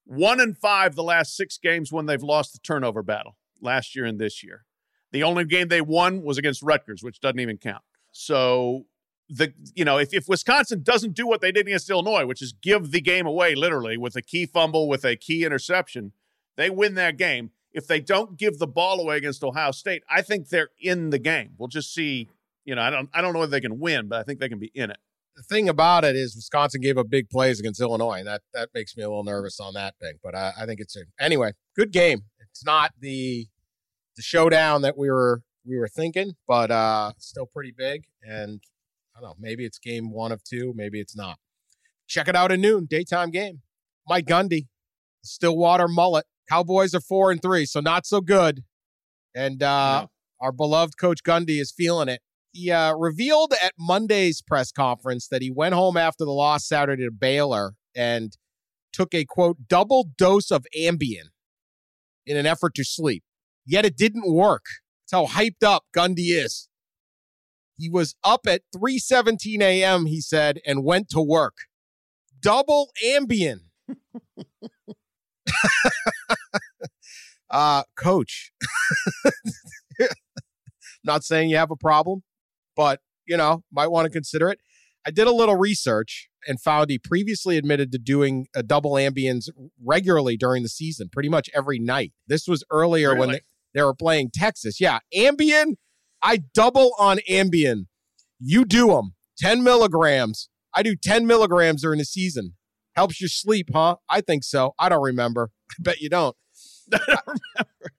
[0.06, 4.06] one and five the last six games when they've lost the turnover battle last year
[4.06, 4.66] and this year.
[5.12, 7.84] The only game they won was against Rutgers, which doesn't even count.
[8.14, 8.86] So
[9.28, 12.54] the you know if, if Wisconsin doesn't do what they did against Illinois, which is
[12.54, 16.14] give the game away literally with a key fumble with a key interception,
[16.56, 17.52] they win that game.
[17.74, 21.20] If they don't give the ball away against Ohio State, I think they're in the
[21.20, 21.52] game.
[21.58, 22.30] We'll just see.
[22.64, 24.48] You know, I don't I don't know if they can win, but I think they
[24.48, 25.00] can be in it.
[25.42, 28.70] The thing about it is Wisconsin gave up big plays against Illinois, and that that
[28.76, 30.20] makes me a little nervous on that thing.
[30.24, 32.26] But I, I think it's a anyway good game.
[32.40, 33.48] It's not the
[34.16, 38.04] the showdown that we were we were thinking, but uh still pretty big.
[38.22, 38.62] And
[39.16, 39.36] I don't know.
[39.40, 40.74] Maybe it's game one of two.
[40.76, 41.40] Maybe it's not.
[42.08, 43.62] Check it out at noon, daytime game.
[44.08, 44.68] Mike Gundy,
[45.24, 46.26] Stillwater mullet.
[46.48, 48.64] Cowboys are four and three, so not so good.
[49.34, 50.06] And uh, yeah.
[50.40, 52.22] our beloved coach Gundy is feeling it.
[52.54, 57.06] He uh, revealed at Monday's press conference that he went home after the loss Saturday
[57.06, 58.36] to Baylor and
[58.92, 61.30] took a quote double dose of Ambien
[62.26, 63.24] in an effort to sleep.
[63.66, 64.66] Yet it didn't work.
[65.10, 66.68] That's how hyped up Gundy is.
[67.78, 70.06] He was up at 3:17 a.m.
[70.06, 71.56] he said and went to work.
[72.40, 73.62] Double Ambien.
[77.50, 78.52] uh coach.
[81.04, 82.22] Not saying you have a problem,
[82.82, 84.60] but you know, might want to consider it.
[85.06, 89.50] I did a little research and found he previously admitted to doing a double Ambiens
[89.84, 92.12] regularly during the season, pretty much every night.
[92.26, 93.20] This was earlier really?
[93.20, 93.42] when they,
[93.76, 94.82] they were playing Texas.
[94.82, 95.76] Yeah, Ambien
[96.24, 97.86] I double on Ambien.
[98.40, 100.50] You do them 10 milligrams.
[100.76, 102.56] I do 10 milligrams during the season.
[102.96, 103.98] Helps you sleep, huh?
[104.10, 104.74] I think so.
[104.80, 105.52] I don't remember.
[105.72, 106.36] I bet you don't.
[106.94, 107.94] I don't remember.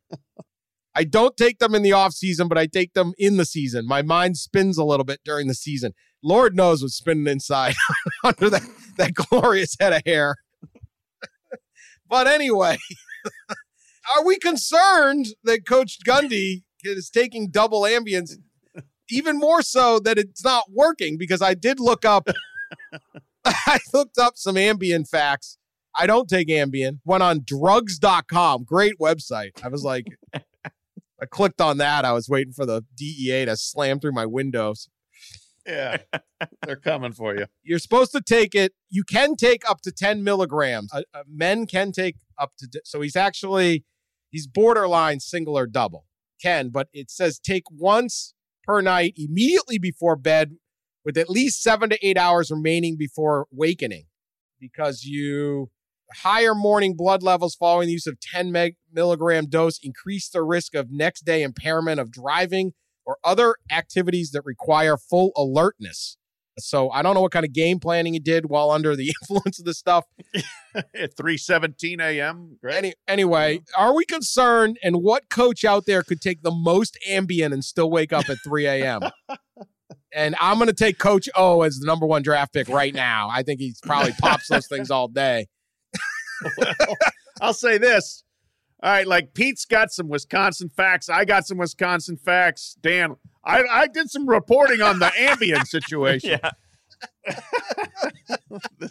[0.95, 3.87] I don't take them in the off season, but I take them in the season.
[3.87, 5.93] My mind spins a little bit during the season.
[6.23, 7.75] Lord knows what's spinning inside
[8.25, 8.63] under that,
[8.99, 10.37] that glorious head of hair.
[12.09, 12.79] but anyway,
[14.17, 18.33] are we concerned that Coach Gundy is taking double Ambiens.
[19.11, 22.29] even more so that it's not working because I did look up.
[23.45, 25.59] I looked up some Ambien facts.
[25.99, 27.01] I don't take Ambien.
[27.05, 28.65] Went on drugs.com.
[28.65, 29.63] Great website.
[29.63, 30.07] I was like,
[31.23, 32.05] I clicked on that.
[32.05, 34.89] I was waiting for the DEA to slam through my windows.
[35.65, 35.99] Yeah,
[36.67, 37.47] they're coming for you.
[37.63, 38.73] You're supposed to take it.
[38.91, 40.93] You can take up to 10 milligrams.
[40.93, 43.85] Uh, uh, men can take up to, so he's actually,
[44.31, 46.07] he's borderline single or double.
[46.43, 50.57] Can, but it says take once per night immediately before bed
[51.05, 54.07] with at least seven to eight hours remaining before wakening
[54.59, 55.71] because you
[56.23, 60.75] higher morning blood levels following the use of 10 meg- milligram dose increase the risk
[60.75, 62.73] of next day impairment of driving
[63.05, 66.17] or other activities that require full alertness.
[66.59, 69.59] So I don't know what kind of game planning he did while under the influence
[69.59, 70.05] of this stuff.
[70.75, 72.59] At 3:17 a.m.
[72.69, 74.79] Any, anyway, are we concerned?
[74.83, 78.39] And what coach out there could take the most Ambien and still wake up at
[78.45, 79.01] 3 a.m.?
[80.15, 83.29] and I'm going to take Coach O as the number one draft pick right now.
[83.31, 85.47] I think he's probably pops those things all day.
[86.59, 86.97] well,
[87.41, 88.25] I'll say this.
[88.83, 91.09] All right, like Pete's got some Wisconsin facts.
[91.09, 92.77] I got some Wisconsin facts.
[92.83, 96.39] Dan, I, I did some reporting on the Ambien situation.
[96.43, 96.51] Yeah.
[98.79, 98.91] this,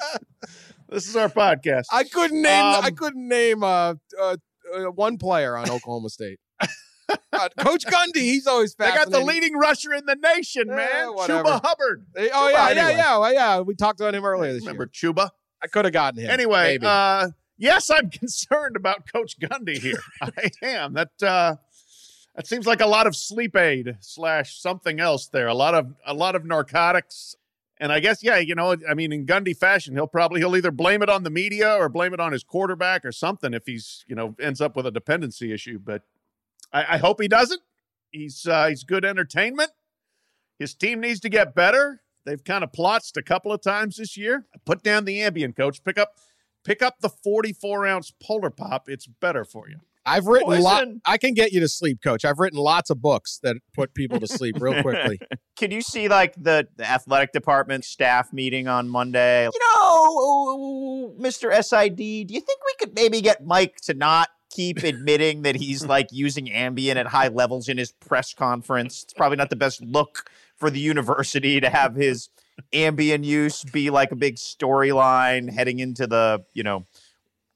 [0.89, 1.85] this is our podcast.
[1.91, 2.63] I couldn't name.
[2.63, 4.37] Um, I couldn't name uh, uh,
[4.73, 6.39] uh, one player on Oklahoma State.
[7.33, 9.11] Uh, Coach Gundy, he's always fascinating.
[9.11, 11.13] They got the leading rusher in the nation, man.
[11.13, 11.43] whatever.
[11.43, 12.05] Chuba Hubbard.
[12.13, 12.97] They- oh yeah, Chuba, yeah, anyway.
[12.97, 13.59] yeah, well, yeah.
[13.59, 15.11] We talked about him earlier this Remember year.
[15.11, 15.29] Remember Chuba?
[15.61, 16.29] I could have gotten him.
[16.29, 16.85] Anyway, maybe.
[16.85, 17.29] uh,
[17.61, 20.01] yes, I'm concerned about Coach Gundy here.
[20.21, 20.93] I am.
[20.93, 21.55] That uh,
[22.35, 25.47] that seems like a lot of sleep aid slash something else there.
[25.47, 27.35] A lot of a lot of narcotics.
[27.79, 30.69] And I guess, yeah, you know, I mean, in Gundy fashion, he'll probably he'll either
[30.69, 34.05] blame it on the media or blame it on his quarterback or something if he's,
[34.07, 35.79] you know, ends up with a dependency issue.
[35.83, 36.03] But
[36.71, 37.61] I, I hope he doesn't.
[38.11, 39.71] He's uh, he's good entertainment.
[40.59, 42.01] His team needs to get better.
[42.23, 44.45] They've kind of plotzed a couple of times this year.
[44.63, 45.83] Put down the Ambien, coach.
[45.83, 46.13] Pick up
[46.63, 48.89] pick up the 44 ounce Polar Pop.
[48.89, 49.77] It's better for you.
[50.05, 50.87] I've written a lot.
[51.05, 52.25] I can get you to sleep, Coach.
[52.25, 55.19] I've written lots of books that put people to sleep real quickly.
[55.55, 59.45] Can you see like the, the athletic department staff meeting on Monday?
[59.45, 61.53] You know, Mr.
[61.63, 65.85] SID, do you think we could maybe get Mike to not keep admitting that he's
[65.85, 69.03] like using Ambien at high levels in his press conference?
[69.03, 72.29] It's probably not the best look for the university to have his
[72.73, 76.85] Ambien use be like a big storyline heading into the, you know,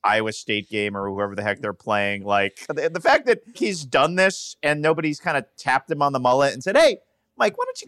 [0.04, 2.24] Iowa State game or whoever the heck they're playing.
[2.24, 6.14] Like the, the fact that he's done this and nobody's kind of tapped him on
[6.14, 6.98] the mullet and said, "Hey,
[7.38, 7.88] Mike, why don't you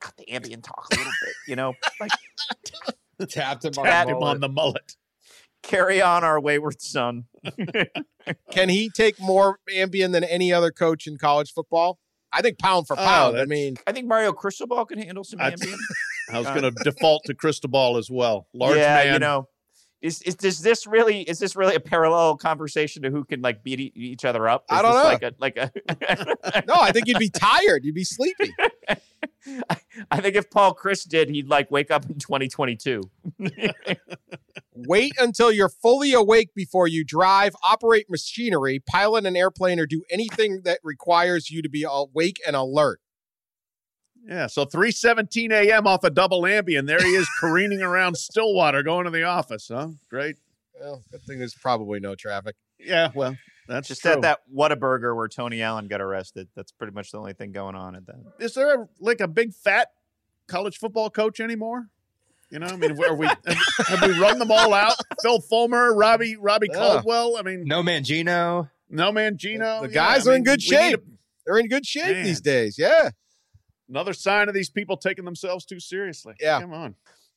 [0.00, 2.10] cut the Ambien talk a little bit?" You know, like
[3.28, 4.34] Tapped him on the him mullet.
[4.36, 4.96] on the mullet.
[5.62, 7.24] carry on our wayward son.
[8.50, 11.98] Can he take more Ambien than any other coach in college football?
[12.32, 13.38] I think pound for Oh, pound.
[13.38, 15.76] I mean, I think Mario Cristobal can handle some Ambien.
[16.32, 18.46] I was uh, going to default to Cristobal as well.
[18.54, 19.12] Large yeah, man.
[19.14, 19.48] you know.
[20.00, 23.64] Is, is is this really is this really a parallel conversation to who can like
[23.64, 24.64] beat e- each other up?
[24.70, 25.04] Is I don't know.
[25.04, 27.86] Like a like a no, I think you'd be tired.
[27.86, 28.52] You'd be sleepy.
[29.70, 29.76] I,
[30.10, 33.00] I think if Paul Chris did, he'd like wake up in 2022.
[34.74, 40.02] Wait until you're fully awake before you drive, operate machinery, pilot an airplane, or do
[40.10, 43.00] anything that requires you to be awake and alert.
[44.26, 45.86] Yeah, so 3:17 a.m.
[45.86, 46.86] off a double Ambien.
[46.86, 49.88] There he is careening around Stillwater going to the office, huh?
[50.08, 50.36] Great.
[50.80, 52.56] Well, good thing there's probably no traffic.
[52.78, 53.36] Yeah, well,
[53.68, 54.12] that's Just true.
[54.12, 56.48] at that Whataburger where Tony Allen got arrested.
[56.56, 58.16] That's pretty much the only thing going on at that.
[58.40, 59.88] Is there a, like a big fat
[60.48, 61.88] college football coach anymore?
[62.50, 63.38] You know, I mean, are we have,
[63.88, 64.94] have we run them all out?
[65.22, 66.78] Phil Fulmer, Robbie Robbie Yeah.
[66.78, 67.36] Caldwell.
[67.36, 68.70] I mean, No Mangino.
[68.90, 69.82] no man, Gino.
[69.82, 71.04] The Yeah, guys I are in mean, good we need shape.
[71.46, 72.24] They're in good shape Man.
[72.24, 72.76] these days.
[72.78, 73.10] Yeah.
[73.88, 76.34] Another sign of these people taking themselves too seriously.
[76.40, 76.60] Yeah.
[76.60, 76.94] come on.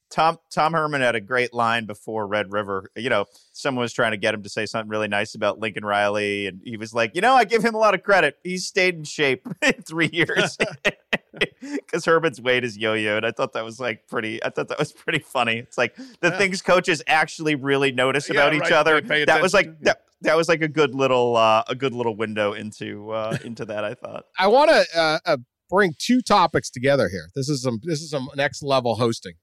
[0.09, 2.89] Tom Tom Herman had a great line before Red River.
[2.95, 5.83] You know, someone was trying to get him to say something really nice about Lincoln
[5.83, 8.37] Riley, and he was like, "You know, I give him a lot of credit.
[8.41, 10.57] He's stayed in shape in three years
[11.61, 14.41] because Herman's weight is yo-yo." And I thought that was like pretty.
[14.41, 15.57] I thought that was pretty funny.
[15.57, 16.37] It's like the Yeah.
[16.37, 19.01] things coaches actually really notice Yeah, about each other.
[19.01, 19.83] That was like attention.
[19.83, 20.03] that.
[20.21, 23.83] That was like a good little uh, a good little window into uh, into that.
[23.83, 24.25] I thought.
[24.39, 25.37] I want to uh, uh,
[25.69, 27.29] bring two topics together here.
[27.35, 29.33] This is some this is some next level hosting.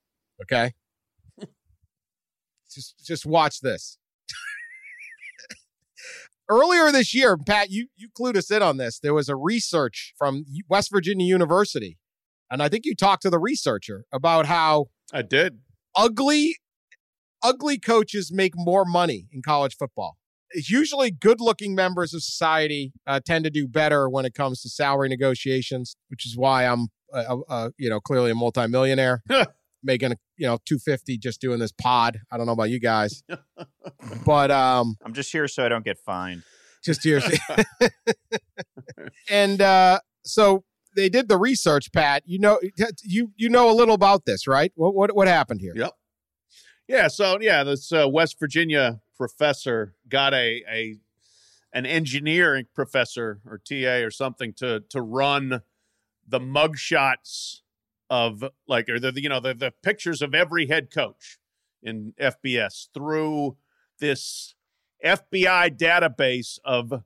[0.43, 0.73] Okay,
[2.73, 3.99] just just watch this.
[6.49, 8.99] Earlier this year, Pat, you you clued us in on this.
[8.99, 11.99] There was a research from West Virginia University,
[12.51, 15.61] and I think you talked to the researcher about how I did.
[15.97, 16.57] ugly
[17.43, 20.17] ugly coaches make more money in college football.
[20.55, 25.09] Usually good-looking members of society uh, tend to do better when it comes to salary
[25.09, 29.23] negotiations, which is why I'm, uh, uh, you know, clearly a multimillionaire,
[29.83, 32.21] making you know 250 just doing this pod.
[32.31, 33.23] I don't know about you guys,
[34.27, 36.43] but um, I'm just here so I don't get fined.
[36.85, 37.23] just here.
[39.31, 40.64] and uh, so
[40.97, 42.23] they did the research, Pat.
[42.27, 42.61] You know,
[43.03, 44.73] you you know a little about this, right?
[44.75, 45.73] What what what happened here?
[45.75, 45.93] Yep.
[46.88, 47.09] Yeah.
[47.09, 50.96] So yeah, this uh, West Virginia professor got a a
[51.72, 55.62] an engineering professor or TA or something to to run
[56.27, 57.61] the mugshots
[58.09, 61.38] of like or the you know the the pictures of every head coach
[61.83, 63.57] in FBS through
[63.98, 64.55] this
[65.05, 67.03] FBI database of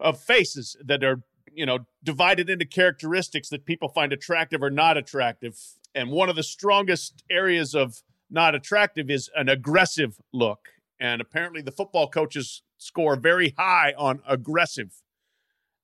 [0.00, 4.96] of faces that are you know divided into characteristics that people find attractive or not
[4.96, 5.58] attractive.
[5.94, 10.68] And one of the strongest areas of not attractive is an aggressive look
[11.00, 15.02] and apparently the football coaches score very high on aggressive.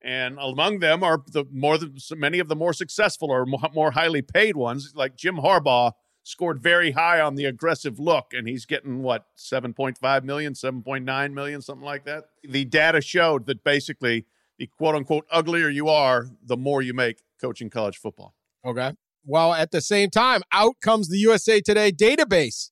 [0.03, 4.20] And among them are the more than many of the more successful or more highly
[4.20, 9.03] paid ones like Jim Harbaugh scored very high on the aggressive look and he's getting
[9.03, 12.24] what 7.5 million 7.9 million something like that?
[12.42, 14.27] The data showed that basically
[14.59, 18.35] the quote unquote uglier you are the more you make coaching college football.
[18.64, 18.92] Okay.
[19.24, 22.70] Well, at the same time, out comes the USA Today database,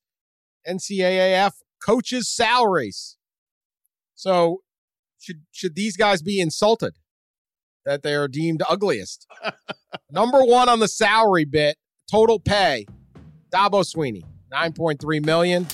[0.67, 3.17] NCAAF coaches' salaries.
[4.15, 4.61] So,
[5.19, 6.93] should should these guys be insulted
[7.85, 9.27] that they are deemed ugliest?
[10.11, 11.77] Number one on the salary bit,
[12.09, 12.85] total pay,
[13.51, 15.67] Dabo Swinney, nine point three million.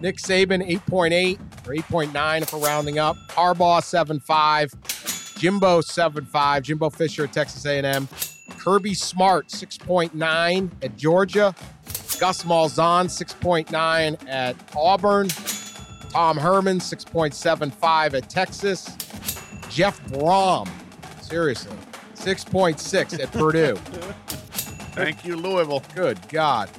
[0.00, 3.16] Nick Saban, eight point eight or eight point nine if we're rounding up.
[3.30, 4.72] Harbaugh, seven five.
[5.38, 6.62] Jimbo, seven five.
[6.62, 8.08] Jimbo Fisher, Texas A&M.
[8.58, 11.54] Kirby Smart, 6.9 at Georgia.
[12.16, 15.28] Gus Malzahn, 6.9 at Auburn.
[16.10, 18.96] Tom Herman, 6.75 at Texas.
[19.68, 20.68] Jeff Brohm,
[21.20, 21.76] seriously,
[22.14, 23.74] 6.6 at Purdue.
[24.94, 26.70] thank you louisville Good God.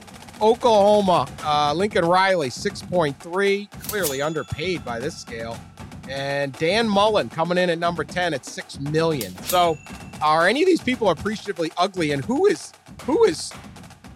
[0.41, 5.57] Oklahoma, uh, Lincoln Riley, 6.3, clearly underpaid by this scale.
[6.09, 9.35] And Dan Mullen coming in at number 10 at 6 million.
[9.43, 9.77] So
[10.21, 13.51] are any of these people appreciatively ugly and who is who is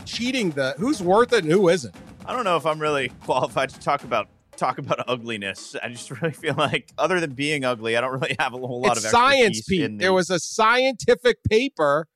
[0.10, 1.96] cheating the who's worth it and who isn't?
[2.26, 5.76] I don't know if I'm really qualified to talk about talk about ugliness.
[5.82, 8.82] I just really feel like, other than being ugly, I don't really have a whole
[8.82, 9.82] lot it's of science, Pete.
[9.84, 12.08] in the- There was a scientific paper.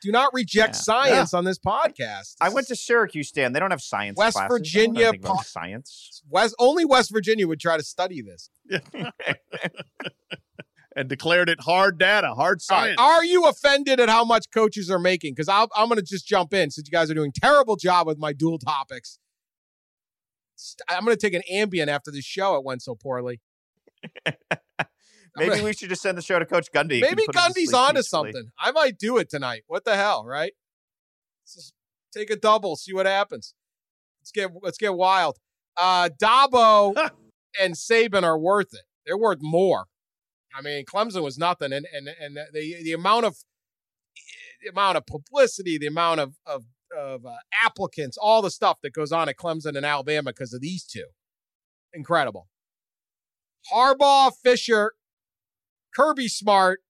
[0.00, 0.80] Do not reject Yeah.
[0.80, 2.36] science on this podcast.
[2.40, 3.52] I went to Syracuse, Dan.
[3.52, 4.16] They don't have science.
[4.16, 4.44] West classes.
[4.44, 6.22] I don't know Virginia po- science.
[6.30, 8.48] West only West Virginia would try to study this.
[10.98, 14.50] and declared it hard data hard All right, science Are you offended at how much
[14.50, 15.34] coaches are making?
[15.34, 18.18] Because I'm going to just jump in since you guys are doing terrible job with
[18.18, 19.18] my dual topics.
[20.88, 22.56] I'm going to take an Ambien after this show.
[22.56, 23.40] It went so poorly.
[24.26, 27.00] Maybe gonna- we should just send the show to Coach Gundy.
[27.00, 28.32] Maybe put him to Gundy's onto peacefully.
[28.32, 28.50] something.
[28.58, 29.62] I might do it tonight.
[29.68, 30.52] What the hell, right?
[31.44, 31.74] Let's just
[32.12, 33.54] take a double, see what happens.
[34.20, 35.38] Let's get let's get wild.
[35.76, 37.10] Uh Dabo
[37.60, 38.82] and Saban are worth it.
[39.06, 39.86] They're worth more.
[40.58, 43.36] I mean, Clemson was nothing, and and and the the amount of
[44.62, 46.64] the amount of publicity, the amount of of
[46.96, 50.60] of uh, applicants, all the stuff that goes on at Clemson and Alabama because of
[50.60, 51.04] these two,
[51.92, 52.48] incredible.
[53.72, 54.92] Harbaugh, Fisher,
[55.94, 56.80] Kirby Smart,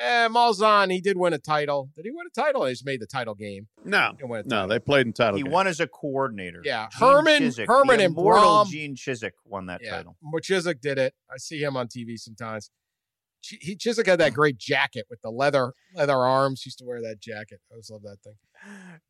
[0.00, 1.90] eh, Malzahn, he did win a title.
[1.96, 2.64] Did he win a title?
[2.64, 3.66] He just made the title game.
[3.84, 5.52] no He didn't win a no they played in title He game.
[5.52, 6.62] won as a coordinator.
[6.64, 8.68] Yeah, Gene Herman- Chizik, Herman the and Brohm.
[8.70, 10.16] Gene Chizik won that yeah, title.
[10.40, 11.14] Chizik did it.
[11.30, 12.70] I see him on TV sometimes.
[13.44, 16.62] He Chizik had that great jacket with the leather leather arms.
[16.62, 17.60] He used to wear that jacket.
[17.70, 18.34] I always love that thing.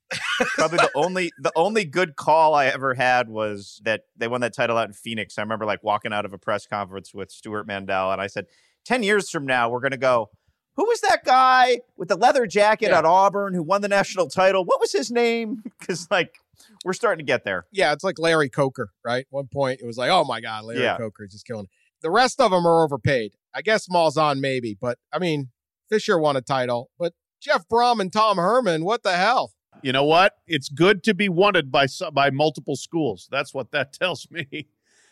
[0.54, 4.54] Probably the only the only good call I ever had was that they won that
[4.54, 5.38] title out in Phoenix.
[5.38, 8.46] I remember like walking out of a press conference with Stewart Mandel, and I said,
[8.84, 10.30] 10 years from now, we're gonna go.
[10.76, 12.98] Who was that guy with the leather jacket Yeah.
[12.98, 14.64] at Auburn who won the national title?
[14.64, 15.62] What was his name?
[15.78, 16.36] Because like
[16.84, 17.66] we're starting to get there.
[17.72, 19.26] Yeah, it's like Larry Coker, right?
[19.30, 20.96] One point it was like, oh my God, Larry Yeah.
[20.96, 21.64] Coker is just killing.
[21.64, 21.70] it.
[22.02, 23.34] The rest of them are overpaid.
[23.54, 25.50] I guess Malzahn maybe, but I mean,
[25.88, 29.52] Fisher won a title, but Jeff Brohm and Tom Herman, what the hell?
[29.82, 30.34] You know what?
[30.46, 33.28] It's good to be wanted by some, by multiple schools.
[33.30, 34.68] That's what that tells me.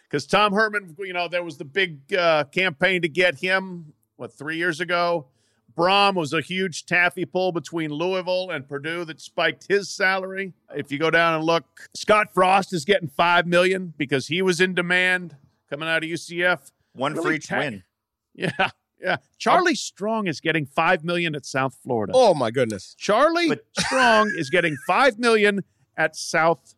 [0.08, 3.92] Because Tom Herman, you know, there was the big uh, campaign to get him.
[4.16, 5.26] What three years ago?
[5.76, 10.52] Brohm was a huge taffy pull between Louisville and Purdue that spiked his salary.
[10.74, 11.64] If you go down and look,
[11.94, 15.36] Scott Frost is getting five million because he was in demand
[15.70, 16.70] coming out of UCF.
[16.92, 17.84] One Really for each ta- win.
[18.40, 18.70] Yeah,
[19.00, 19.16] yeah.
[19.38, 22.12] Charlie Strong is getting five million at South Florida.
[22.16, 22.94] Oh my goodness.
[22.98, 25.60] Charlie But- Strong is getting five million
[25.96, 26.74] at South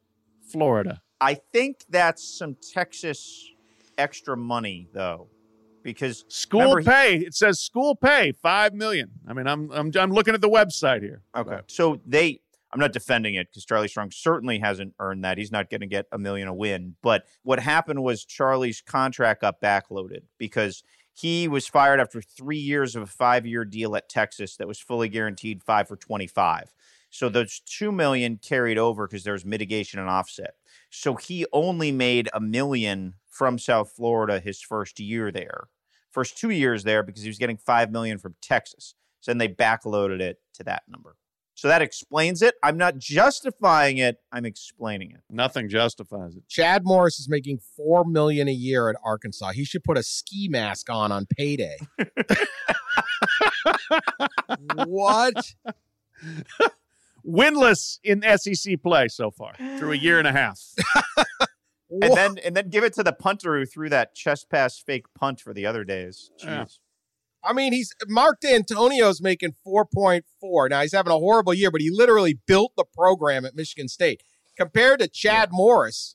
[0.51, 1.03] Florida.
[1.21, 3.49] I think that's some Texas
[3.97, 5.29] extra money though,
[5.83, 7.17] because School Remember, he- pay.
[7.19, 9.11] It says school pay five million.
[9.29, 11.23] I mean, I'm I'm I'm looking at the website here.
[11.37, 11.61] Okay.
[11.69, 12.41] So they,
[12.73, 15.39] I'm not defending it because Charlie Strong certainly hasn't earned that.
[15.39, 16.97] He's not going to get a million a win.
[17.03, 20.83] But what happened was Charlie's contract got backloaded because
[21.15, 24.79] he was fired after three years of a five year deal at Texas that was
[24.79, 26.73] fully guaranteed five for 25.
[27.11, 30.55] So those two million carried over because there was mitigation and offset.
[30.91, 35.69] So he only made a million from South Florida his first year there,
[36.11, 38.95] first two years there because he was getting five million from Texas.
[39.21, 41.17] So then they backloaded it to that number.
[41.63, 42.57] So that explains it.
[42.61, 44.17] I'm not justifying it.
[44.33, 45.21] I'm explaining it.
[45.31, 46.43] Nothing justifies it.
[46.49, 49.53] Chad Morris is making four million a year at Arkansas.
[49.53, 51.77] He should put a ski mask on on payday.
[54.87, 55.55] what?
[57.25, 60.59] Winless in SEC play so far through a year and a half.
[62.01, 65.05] And then and then give it to the punter who threw that chest pass fake
[65.15, 66.31] punt for the other days.
[66.43, 66.47] Jeez.
[66.47, 66.65] Yeah.
[67.45, 70.71] I mean, he's Mark Dantonio's making 4.4.
[70.71, 74.23] Now he's having a horrible year, but he literally built the program at Michigan State.
[74.57, 76.15] Compared to Chad Morris,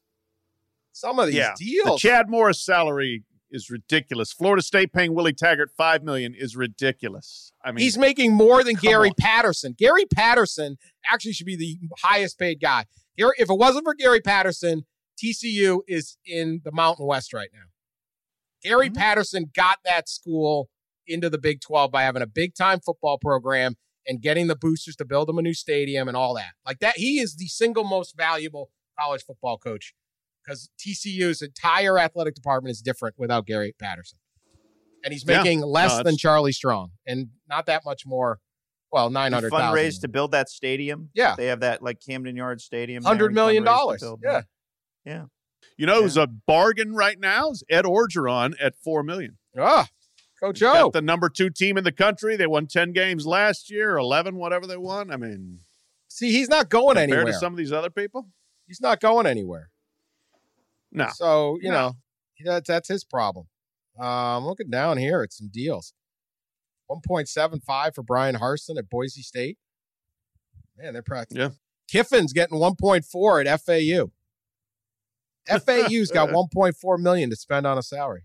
[0.91, 2.01] some of these yeah, the deals.
[2.01, 4.31] Chad Morris salary is ridiculous.
[4.31, 7.51] Florida State paying Willie Taggart five million is ridiculous.
[7.63, 9.15] I mean, he's making more than Gary on.
[9.19, 9.75] Patterson.
[9.77, 10.77] Gary Patterson
[11.11, 12.85] actually should be the highest paid guy.
[13.17, 14.85] Gary, if it wasn't for Gary Patterson,
[15.21, 17.65] TCU is in the Mountain West right now.
[18.63, 18.97] Gary Mm-hmm.
[18.97, 20.69] Patterson got that school
[21.07, 23.75] into the Big 12 by having a big time football program
[24.07, 26.51] and getting the boosters to build them a new stadium and all that.
[26.65, 29.93] Like that, he is the single most valuable college football coach
[30.43, 34.17] because TCU's entire athletic department is different without Gary Patterson.
[35.03, 35.37] And he's Yeah.
[35.43, 38.39] making less No, than Charlie Strong and not that much more.
[38.91, 39.51] Well, He 900,000.
[39.67, 41.09] fundraised to build that stadium.
[41.13, 41.35] Yeah.
[41.35, 43.03] They have that like Camden Yards Stadium.
[43.03, 43.11] there.
[43.13, 43.65] $100 Yeah, million.
[43.65, 44.41] fundraised to build Yeah.
[45.05, 45.27] that.
[45.77, 49.37] you know, who's a bargain right now is Ed Orgeron at four million.
[49.59, 49.87] Ah,
[50.39, 50.71] Coach O.
[50.71, 52.35] got the number two team in the country.
[52.35, 55.09] They won ten games last year, eleven, whatever they won.
[55.11, 55.59] I mean,
[56.09, 57.19] See, he's not going anywhere.
[57.21, 58.27] compared to some of these other people,
[58.67, 59.69] he's not going anywhere.
[60.91, 61.07] no.
[61.13, 61.75] So, you No.
[61.89, 61.95] know,
[62.45, 63.47] that's that's his problem.
[63.99, 65.93] Um, looking down here at some deals.
[66.89, 69.57] 1.75 for Bryan Harsin at Boise State.
[70.77, 71.41] Man, they're practicing.
[71.41, 71.49] Yeah.
[71.91, 74.11] Kiffin's getting 1.4 at FAU.
[75.59, 78.23] FAU's got 1.4 million to spend on a salary.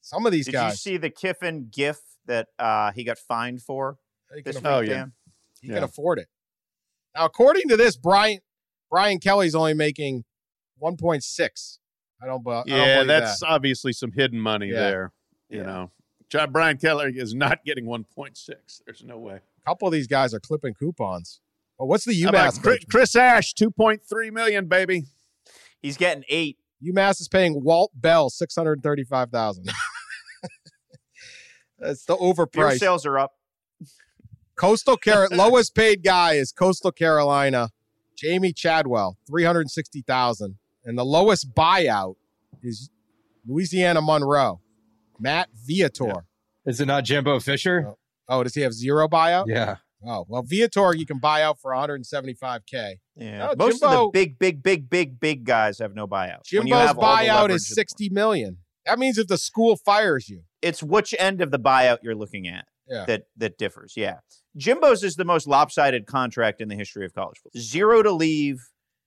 [0.00, 3.62] Some of these Did guys, you see the Kiffin gif that uh, he got fined
[3.62, 3.98] for
[4.44, 4.88] this can, week, Oh, yeah.
[4.92, 5.12] Dan?
[5.60, 5.74] he Yeah.
[5.74, 6.28] can afford it.
[7.14, 8.40] Now, according to this, Brian
[8.90, 10.24] Brian Kelly's only making
[10.82, 11.78] 1.6.
[12.22, 13.46] I don't, bu- I don't Yeah, that's that.
[13.46, 14.74] obviously some hidden money Yeah.
[14.74, 15.12] there.
[15.48, 15.64] You Yeah.
[15.66, 15.90] know,
[16.30, 18.82] John Brian Kelly is not getting one point six.
[18.84, 19.36] There's no way.
[19.36, 21.40] A couple of these guys are clipping coupons.
[21.78, 22.60] But what's the How UMass?
[22.62, 22.84] Chris.
[22.90, 25.04] Chris Ash, two point three million, baby.
[25.80, 26.58] He's getting eight.
[26.82, 29.68] UMass is paying Walt Bell six hundred thirty-five thousand.
[31.78, 32.78] That's the Beer overpriced.
[32.78, 33.32] sales are up.
[34.56, 37.70] Coastal Carolina lowest paid guy is Coastal Carolina,
[38.16, 42.16] Jamey Chadwell, three hundred sixty thousand, and the lowest buyout
[42.62, 42.90] is
[43.46, 44.60] Louisiana Monroe,
[45.18, 46.24] Matt Viator.
[46.66, 47.86] Is it not Jimbo Fisher?
[47.88, 47.98] Oh,
[48.28, 49.46] oh, does he have zero buyout?
[49.46, 49.76] Yeah.
[50.06, 52.98] Oh, well, Viator you can buy out for one hundred seventy-five k.
[53.16, 53.38] Yeah.
[53.38, 56.42] No, Most of the big, big, big, big, big guys have no buyout.
[56.52, 58.58] When you Jimbo's buyout is sixty million.
[58.86, 62.46] That means if the school fires you, It's which end of the buyout you're looking
[62.48, 63.04] at Yeah.
[63.06, 63.94] that that differs.
[63.96, 64.18] Yeah.
[64.56, 67.60] Jimbo's is the most lopsided contract in the history of college football.
[67.60, 68.58] Zero to leave,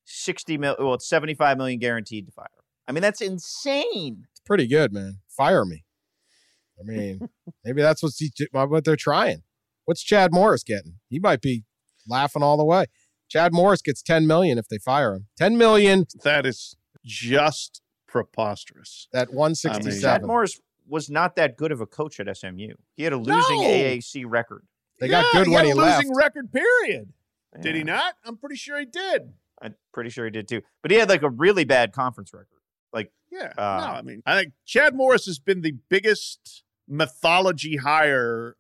[0.06, 2.48] 60 mil well, it's 75 million guaranteed to fire.
[2.88, 4.26] I mean, that's insane.
[4.32, 5.20] it's pretty good, man.
[5.30, 5.84] Fire me.
[6.80, 7.30] I mean,
[7.64, 8.20] maybe that's what's
[8.52, 9.44] what they're trying.
[9.92, 11.00] What's Chad Morris getting?
[11.10, 11.66] He might be
[12.08, 12.86] laughing all the way.
[13.28, 15.28] Chad Morris gets 10 million if they fire him.
[15.38, 19.10] 10 million That is just preposterous.
[19.14, 20.02] at I mean- 167.
[20.02, 22.76] Chad Morris was not that good of a coach at SMU.
[22.96, 23.68] He had a losing No.
[23.68, 24.66] AAC record.
[25.02, 25.98] they got good he when had he a left.
[26.06, 26.54] losing record.
[26.54, 27.12] Period.
[27.60, 28.16] Did he not?
[28.24, 29.34] I'm pretty sure he did.
[29.62, 30.62] I'm pretty sure he did too.
[30.82, 32.62] But he had like a really bad conference record.
[32.94, 33.52] Like Yeah.
[33.58, 38.56] Uh, no, I mean, I think Chad Morris has been the biggest mythology hire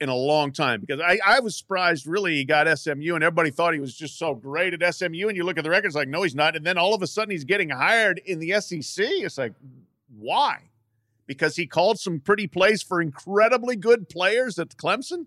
[0.00, 3.50] in a long time because I, I was surprised really he got SMU and everybody
[3.50, 5.28] thought he was just so great at SMU.
[5.28, 6.56] And you look at the records like, no, he's not.
[6.56, 9.04] And then all of a sudden he's getting hired in the SEC.
[9.06, 9.52] It's like,
[10.18, 10.70] why?
[11.26, 15.26] Because he called some pretty plays for incredibly good players at Clemson?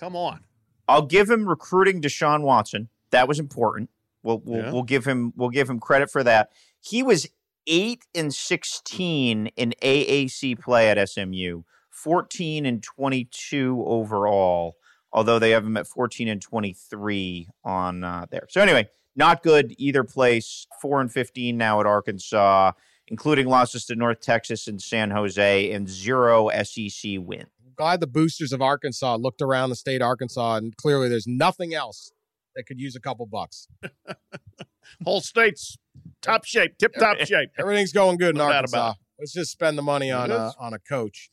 [0.00, 0.40] Come on.
[0.88, 2.88] I'll give him recruiting Deshaun Watson.
[3.10, 3.88] That was important.
[4.22, 4.72] We'll we'll, Yeah.
[4.72, 6.50] we'll give him we'll give him credit for that.
[6.80, 7.28] He was
[7.68, 11.62] eight and sixteen in AAC play at SMU,
[12.06, 14.76] fourteen and twenty two overall.
[15.12, 18.46] Although they have him at fourteen and twenty three on uh, there.
[18.48, 20.66] So anyway, not good either place.
[20.80, 22.72] Four and fifteen now at Arkansas.
[23.08, 27.46] including losses to North Texas and San Jose, and zero SEC wins.
[27.76, 31.72] Glad the boosters of Arkansas looked around the state of Arkansas, and clearly there's nothing
[31.74, 32.10] else
[32.56, 33.68] that could use a couple bucks.
[35.04, 35.76] Whole state's
[36.22, 37.50] top shape, tip top shape.
[37.58, 38.76] Everything's going good in No Arkansas.
[38.76, 41.30] about Let's just spend the money on a, on a coach.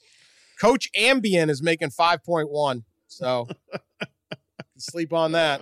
[0.64, 3.50] Coach Ambien is making 5.1, so
[4.78, 5.62] sleep on that.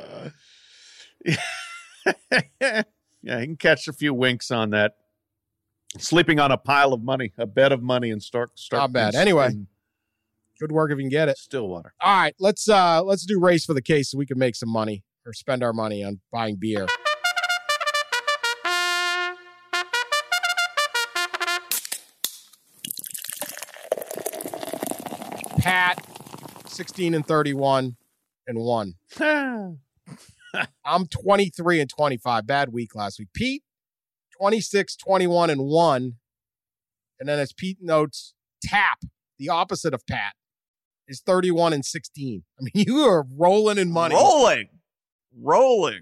[1.25, 2.83] yeah,
[3.23, 4.97] he can catch a few winks on that.
[5.97, 8.81] Sleeping on a pile of money, a bed of money and start start.
[8.81, 9.15] Not bad.
[9.15, 9.49] Anyway.
[10.59, 11.39] Good work if you can get it.
[11.39, 11.95] Stillwater.
[11.99, 14.69] All right, let's uh let's do race for the case so we can make some
[14.69, 16.85] money or spend our money on buying beer.
[25.61, 26.03] Pat,
[26.65, 27.95] 16 and 31
[28.47, 28.93] and 1.
[30.83, 32.47] I'm 23 and 25.
[32.47, 33.27] Bad week last week.
[33.35, 33.61] Pete,
[34.39, 36.13] 26, 21 and 1.
[37.19, 38.33] And then as Pete notes,
[38.63, 38.97] Tap,
[39.37, 40.33] the opposite of Pat,
[41.07, 42.43] is 31 and 16.
[42.59, 44.15] I mean, you are rolling in money.
[44.15, 44.69] Rolling,
[45.39, 46.01] rolling.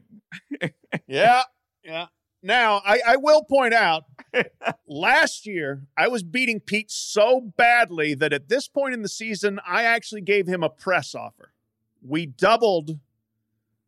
[1.05, 1.43] yeah,
[1.83, 2.07] yeah.
[2.41, 4.05] Now, I, I will point out
[4.87, 9.59] last year, I was beating Pete so badly that at this point in the season,
[9.67, 11.51] I actually gave him a press offer.
[12.01, 12.99] We doubled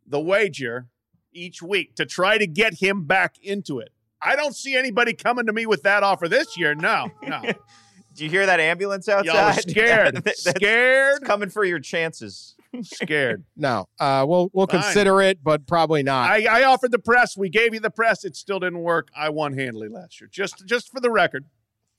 [0.06, 0.88] the wager
[1.32, 3.92] each week to try to get him back into it.
[4.22, 6.76] I don't see anybody coming to me with that offer this year.
[6.76, 7.42] No, no.
[8.14, 9.62] Do you hear that ambulance Y'all outside?
[9.70, 10.16] scared.
[10.16, 11.22] That's- scared.
[11.24, 12.56] Coming for your chances.
[12.84, 13.44] Scared.
[13.56, 14.82] No, uh, we'll we'll Fine.
[14.84, 16.30] consider it, but probably not.
[16.32, 17.36] I, I offered the press.
[17.38, 18.24] We gave you the press.
[18.24, 19.10] It still didn't work.
[19.16, 20.30] I won handily last year.
[20.32, 21.46] Just just for the record.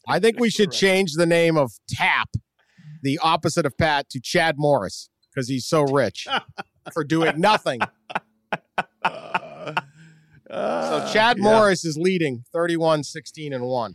[0.09, 2.31] I think we should change the name of Tap,
[3.03, 6.27] the opposite of Pat, to Chad Morris because he's so rich
[6.93, 7.81] for doing nothing.
[10.51, 11.45] Uh, So Chad yeah.
[11.45, 13.95] Morris is leading 31, 16, and 1.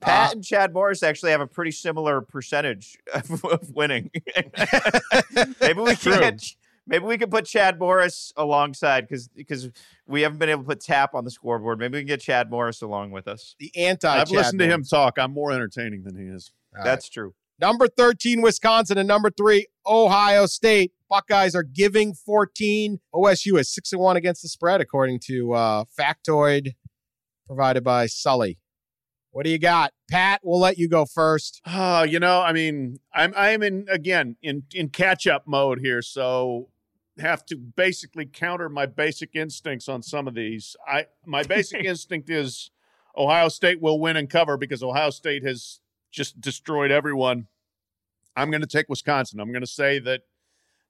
[0.00, 4.10] Pat Uh, and Chad Morris actually have a pretty similar percentage of, of winning.
[5.60, 6.42] maybe we can get,
[6.86, 9.70] maybe we can put Chad Morris alongside because because
[10.06, 11.78] we haven't been able to put Tap on the scoreboard.
[11.78, 13.56] Maybe we can get Chad Morris along with us.
[13.58, 15.18] the anti I've listened to him talk.
[15.18, 16.52] I'm more entertaining than he is.
[16.84, 17.34] That's true.
[17.58, 20.92] Number 13, Wisconsin, and number three, Ohio State.
[21.08, 23.00] Buckeyes are giving 14.
[23.14, 26.74] OSU is 6 and 1 against the spread, according to uh, Factoid
[27.46, 28.58] provided by Sully.
[29.36, 29.92] What do you got?
[30.10, 31.60] Pat, we'll let you go first.
[31.66, 36.00] Oh, you know, I mean, I'm I'm in again in in catch up mode here,
[36.00, 36.70] so
[37.18, 40.74] have to basically counter my basic instincts on some of these.
[40.88, 42.70] I my basic instinct is
[43.14, 45.80] Ohio State will win and cover because Ohio State has
[46.10, 47.46] just destroyed everyone.
[48.34, 49.38] I'm going to take Wisconsin.
[49.38, 50.22] I'm going to say that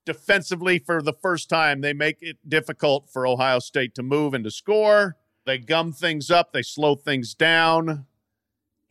[0.05, 4.45] defensively for the first time they make it difficult for Ohio State to move and
[4.45, 5.17] to score.
[5.47, 8.07] They gum things up, they slow things down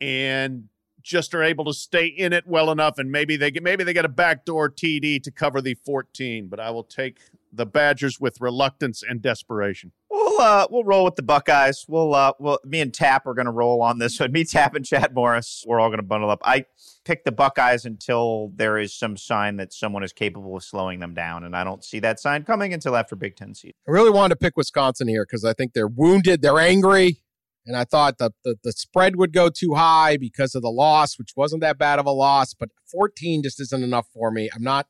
[0.00, 0.64] and
[1.02, 3.92] just are able to stay in it well enough and maybe they get maybe they
[3.92, 7.18] get a backdoor TD to cover the 14 but I will take
[7.56, 9.92] the Badgers with reluctance and desperation.
[10.10, 11.86] We'll uh we'll roll with the Buckeyes.
[11.88, 14.32] We'll uh, we'll me and Tap are gonna roll on this one.
[14.36, 16.40] Me, Tap, and Chad Morris, we're all gonna bundle up.
[16.44, 16.66] I
[17.04, 21.14] pick the Buckeyes until there is some sign that someone is capable of slowing them
[21.14, 23.74] down, and I don't see that sign coming until after Big Ten season.
[23.88, 27.22] I really wanted to pick Wisconsin here because I think they're wounded, they're angry,
[27.66, 31.18] and I thought the, the the spread would go too high because of the loss,
[31.18, 34.48] which wasn't that bad of a loss, but 14 just isn't enough for me.
[34.54, 34.86] I'm not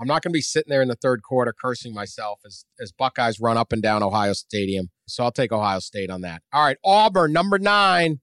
[0.00, 2.92] I'm not going to be sitting there in the third quarter cursing myself as as
[2.92, 4.90] Buckeyes run up and down Ohio Stadium.
[5.06, 6.42] So I'll take Ohio State on that.
[6.52, 8.20] All right, Auburn number 9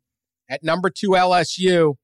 [0.50, 1.95] at number 2 LSU.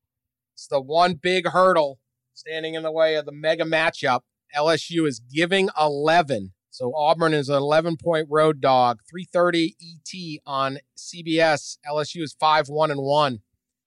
[0.53, 1.99] It's the one big hurdle
[2.33, 4.21] standing in the way of the mega matchup.
[4.55, 6.53] LSU is giving 11.
[6.75, 8.99] So Auburn is an 11 point road dog.
[9.09, 11.77] 330 ET on CBS.
[11.89, 13.39] LSU is 5 1 and 1.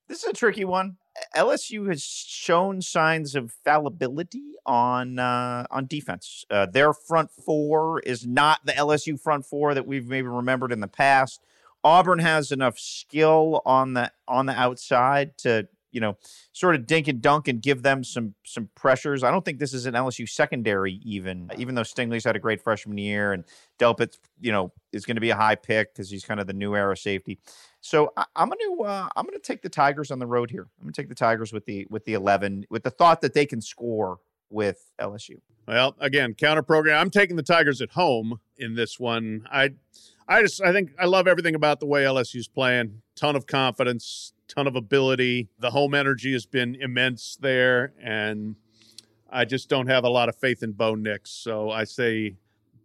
[0.09, 0.97] This is a tricky one.
[1.37, 6.47] LSU has shown signs of fallibility on uh, on defense.
[6.51, 10.81] Uh, their front four is not the LSU front four that we've maybe remembered in
[10.81, 11.41] the past.
[11.85, 16.17] Auburn has enough skill on the on the outside to you know
[16.53, 19.23] sort of dink and dunk and give them some some pressures.
[19.23, 22.63] I don't think this is an LSU secondary even even though Stingley's had a great
[22.63, 23.45] freshman year and
[23.79, 26.53] Delpit you know is going to be a high pick because he's kind of the
[26.53, 27.39] new era safety.
[27.81, 30.51] So I, I'm going to uh, I'm going to take the Tigers on the road
[30.51, 30.69] here.
[30.79, 33.35] I'm going to take the Tigers with the with the 11 with the thought that
[33.35, 34.19] they can score
[34.51, 35.41] with LSU.
[35.67, 36.99] Well, again, counter program.
[36.99, 39.47] I'm taking the Tigers at home in this one.
[39.51, 39.75] I
[40.29, 43.01] I just I think I love everything about the way LSU's playing.
[43.17, 45.49] Ton of confidence, ton of ability.
[45.59, 48.57] The home energy has been immense there and
[49.31, 51.31] I just don't have a lot of faith in Bo Nix.
[51.31, 52.37] So I say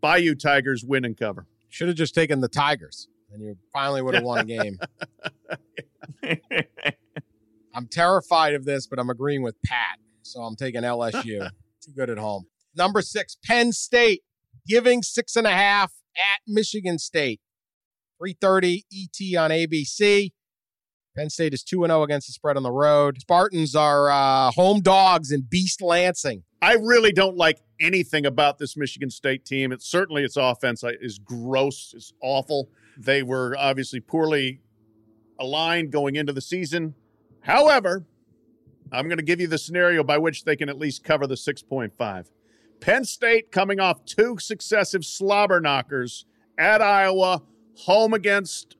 [0.01, 1.45] Bayou Tigers win and cover.
[1.69, 4.77] Should have just taken the Tigers, and you finally would have won a game.
[7.73, 9.97] I'm terrified of this, but I'm agreeing with Pat.
[10.21, 11.49] So I'm taking LSU.
[11.81, 12.45] Too good at home.
[12.75, 14.21] Number six, Penn State
[14.67, 17.41] giving six and a half at Michigan State.
[18.21, 20.31] 3:30 ET on ABC.
[21.15, 23.19] Penn State is 2 0 against the spread on the road.
[23.21, 26.43] Spartans are uh, home dogs in Beast Lansing.
[26.61, 29.71] I really don't like anything about this Michigan State team.
[29.71, 32.69] It's certainly its offense is gross, it's awful.
[32.97, 34.61] They were obviously poorly
[35.39, 36.95] aligned going into the season.
[37.41, 38.05] However,
[38.91, 41.35] I'm going to give you the scenario by which they can at least cover the
[41.35, 42.25] 6.5.
[42.79, 46.25] Penn State coming off two successive slobber knockers
[46.57, 47.41] at Iowa,
[47.75, 48.75] home against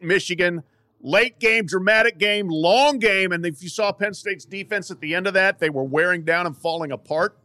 [0.00, 0.62] Michigan
[1.04, 3.30] late game, dramatic game, long game.
[3.30, 6.24] And if you saw Penn State's defense at the end of that, they were wearing
[6.24, 7.38] down and falling apart.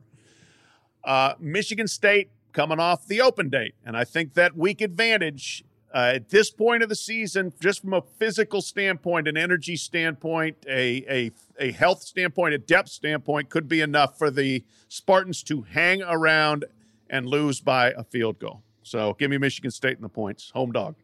[1.03, 3.75] Uh, Michigan State coming off the open date.
[3.85, 5.63] And I think that weak advantage
[5.93, 10.57] uh, at this point of the season, just from a physical standpoint, an energy standpoint,
[10.67, 15.63] a, a, a health standpoint, a depth standpoint, could be enough for the Spartans to
[15.63, 16.65] hang around
[17.09, 18.61] and lose by a field goal.
[18.83, 20.51] So give me Michigan State in the points.
[20.51, 20.95] Home dog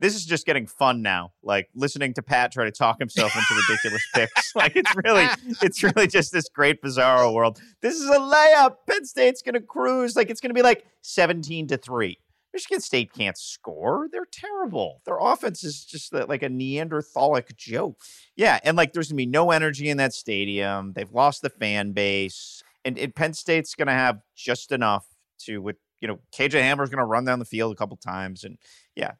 [0.00, 1.32] this is just getting fun now.
[1.42, 4.54] Like listening to Pat try to talk himself into ridiculous picks.
[4.54, 5.26] Like it's really,
[5.62, 7.60] it's really just this great bizarro world.
[7.80, 8.76] This is a layup.
[8.88, 10.16] Penn State's gonna cruise.
[10.16, 12.18] Like it's gonna be like 17 to 3.
[12.54, 14.08] Michigan State can't score.
[14.10, 15.02] They're terrible.
[15.04, 18.00] Their offense is just like a Neanderthalic joke.
[18.36, 20.92] Yeah, and like there's gonna be no energy in that stadium.
[20.94, 25.06] They've lost the fan base, and, and Penn State's gonna have just enough
[25.40, 28.56] to with you know KJ Hamler's gonna run down the field a couple times, and
[28.94, 29.12] yeah,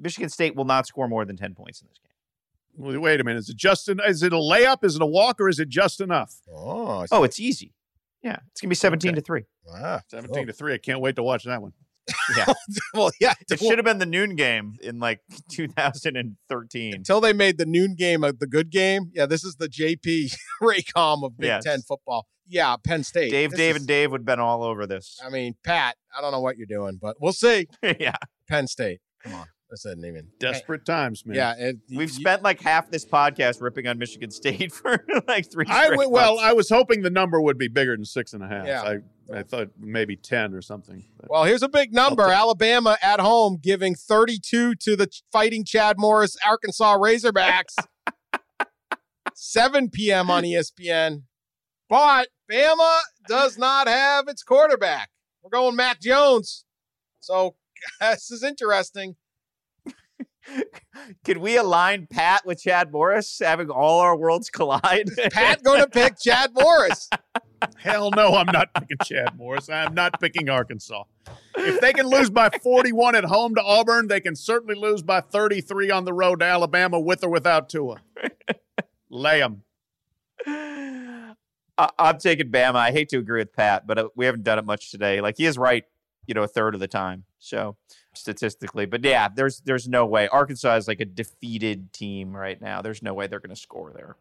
[0.00, 3.00] Michigan State will not score more than 10 points in this game.
[3.02, 3.40] Wait a minute.
[3.40, 4.84] Is it just an, is it a layup?
[4.84, 6.40] Is it a walk or is it just enough?
[6.48, 7.74] Oh, oh it's easy.
[8.22, 8.38] Yeah.
[8.50, 9.14] It's going to be 17 okay.
[9.16, 9.44] to 3.
[9.66, 10.00] Wow.
[10.08, 10.74] 17 to 3.
[10.74, 11.72] I can't wait to watch that one.
[12.36, 12.52] Yeah.
[12.94, 13.34] well, yeah.
[13.50, 16.94] It should have been the noon game in like 2013.
[16.94, 19.10] Until they made the noon game of the good game.
[19.14, 21.64] Yeah, this is the JP Raycom of Big yes.
[21.64, 22.26] Ten football.
[22.46, 23.30] Yeah, Penn State.
[23.30, 25.18] Dave, this Dave, is, and Dave would have been all over this.
[25.24, 27.66] I mean, Pat, I don't know what you're doing, but we'll see.
[27.82, 28.16] yeah.
[28.48, 29.00] Penn State.
[29.22, 29.46] Come on.
[29.70, 31.36] This isn't even desperate times, man.
[31.36, 35.50] Yeah, it, we've you, spent like half this podcast ripping on Michigan State for like
[35.50, 35.66] three.
[35.68, 38.66] I well, I was hoping the number would be bigger than six and a half.
[38.66, 38.82] Yeah.
[39.30, 41.04] I, I thought maybe ten or something.
[41.28, 46.36] Well, here's a big number: Alabama at home giving 32 to the Fighting Chad Morris
[46.46, 47.76] Arkansas Razorbacks.
[49.34, 50.30] 7 p.m.
[50.30, 51.22] on ESPN.
[51.88, 55.10] But Bama does not have its quarterback.
[55.42, 56.64] We're going Mac Jones.
[57.20, 57.54] So
[58.00, 59.16] this is interesting.
[61.24, 65.10] Could we align Pat with Chad Morris, having all our worlds collide?
[65.30, 67.08] Pat going to pick Chad Morris?
[67.76, 69.68] Hell no, I'm not picking Chad Morris.
[69.68, 71.04] I'm not picking Arkansas.
[71.56, 75.20] If they can lose by 41 at home to Auburn, they can certainly lose by
[75.20, 77.96] 33 on the road to Alabama with or without Tua.
[79.10, 79.62] Lay them.
[81.78, 82.76] I'm taking Bama.
[82.76, 85.20] I hate to agree with Pat, but uh, we haven't done it much today.
[85.20, 85.84] Like he is right,
[86.28, 87.24] you know, a third of the time.
[87.40, 87.76] So
[88.14, 88.86] statistically.
[88.86, 90.28] But yeah, there's there's no way.
[90.28, 92.82] Arkansas is like a defeated team right now.
[92.82, 94.16] There's no way they're going to score there.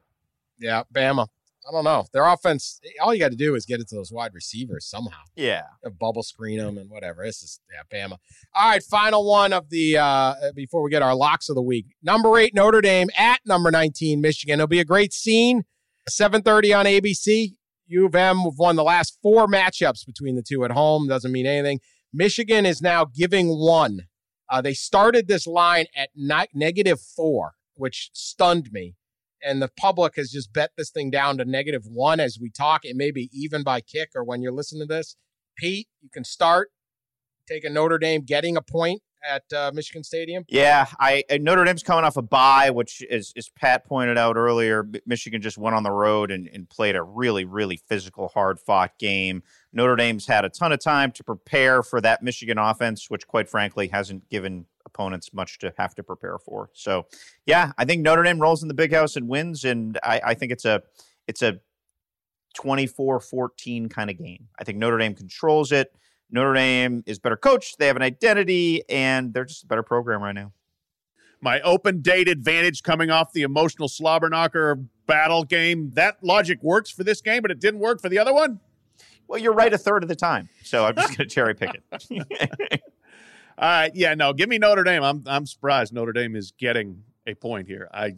[0.60, 1.28] Yeah, Bama.
[1.68, 2.05] I don't know.
[2.14, 5.18] Their offense, all you got to do is get it to those wide receivers somehow.
[5.36, 5.64] Yeah.
[5.99, 7.26] Bubble screen them and whatever.
[7.26, 8.20] This is, yeah, Bama.
[8.55, 11.88] All right, final one of the, uh, before we get our locks of the week.
[12.01, 14.53] Number eight, Notre Dame at number 19, Michigan.
[14.53, 15.66] It'll be a great scene.
[16.10, 17.55] 7.30 on ABC.
[17.88, 21.08] U of M have won the last four matchups between the two at home.
[21.08, 21.82] Doesn't mean anything.
[22.14, 24.01] Michigan is now giving one.
[24.49, 28.95] Uh, they started this line at ni- negative four, which stunned me.
[29.43, 32.82] And the public has just bet this thing down to negative one as we talk.
[32.84, 35.16] It may be even by kick or when you're listening to this.
[35.58, 36.70] Pete, you can start
[37.47, 40.43] taking Notre Dame getting a point at uh, Michigan Stadium?
[40.47, 44.88] Yeah, I Notre Dame's coming off a bye, which is as Pat pointed out earlier,
[45.05, 48.97] Michigan just went on the road and, and played a really, really physical, hard fought
[48.99, 49.43] game.
[49.78, 53.47] Notre Dame's had a ton of time to prepare for that Michigan offense, which quite
[53.47, 56.71] frankly hasn't given opponents much to have to prepare for.
[56.73, 57.05] So
[57.45, 60.34] yeah, I think Notre Dame rolls in the big house and wins, and I, I
[60.34, 60.82] think it's a
[61.28, 61.59] it's a
[62.57, 64.47] 24-14 kind of game.
[64.57, 65.93] I think Notre Dame controls it.
[66.32, 67.78] Notre Dame is better coached.
[67.78, 70.53] They have an identity, and they're just a better program right now.
[71.39, 75.91] My open date advantage coming off the emotional slobber knocker battle game.
[75.93, 78.59] That logic works for this game, but it didn't work for the other one.
[79.28, 81.71] Well, you're right a third of the time, so I'm just going to cherry pick
[81.73, 81.84] it.
[81.91, 82.19] All
[83.59, 85.03] right, uh, yeah, no, give me Notre Dame.
[85.03, 87.89] I'm I'm surprised Notre Dame is getting a point here.
[87.93, 88.15] I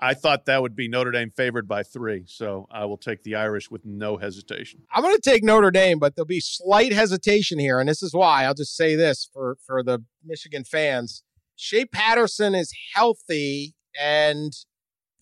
[0.00, 3.34] I thought that would be Notre Dame favored by three, so I will take the
[3.34, 4.82] Irish with no hesitation.
[4.92, 8.14] I'm going to take Notre Dame, but there'll be slight hesitation here, and this is
[8.14, 8.44] why.
[8.44, 11.22] I'll just say this for for the Michigan fans:
[11.56, 14.52] Shea Patterson is healthy, and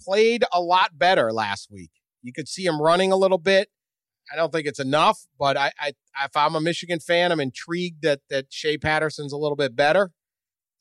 [0.01, 1.91] played a lot better last week.
[2.23, 3.69] You could see him running a little bit.
[4.33, 5.93] I don't think it's enough, but I, I
[6.25, 10.11] if I'm a Michigan fan, I'm intrigued that that Shea Patterson's a little bit better.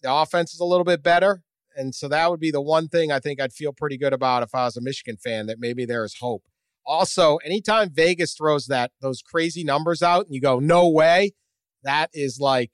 [0.04, 1.43] The offense is a little bit better.
[1.76, 4.41] And so that would be the one thing I think I'd feel pretty good about
[4.41, 6.43] if I was a Michigan fan that maybe there is hope.
[6.86, 11.34] Also, anytime Vegas throws that those crazy numbers out and you go, no way,
[11.84, 12.72] that is like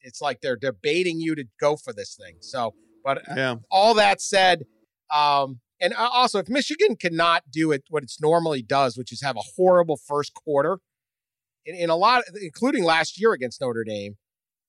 [0.00, 2.36] it's like they're debating you to go for this thing.
[2.40, 2.74] So,
[3.04, 3.56] but yeah.
[3.70, 4.64] all that said,
[5.14, 9.36] um, and also if Michigan cannot do it what it's normally does, which is have
[9.36, 10.78] a horrible first quarter,
[11.64, 14.16] in, in a lot, including last year against Notre Dame,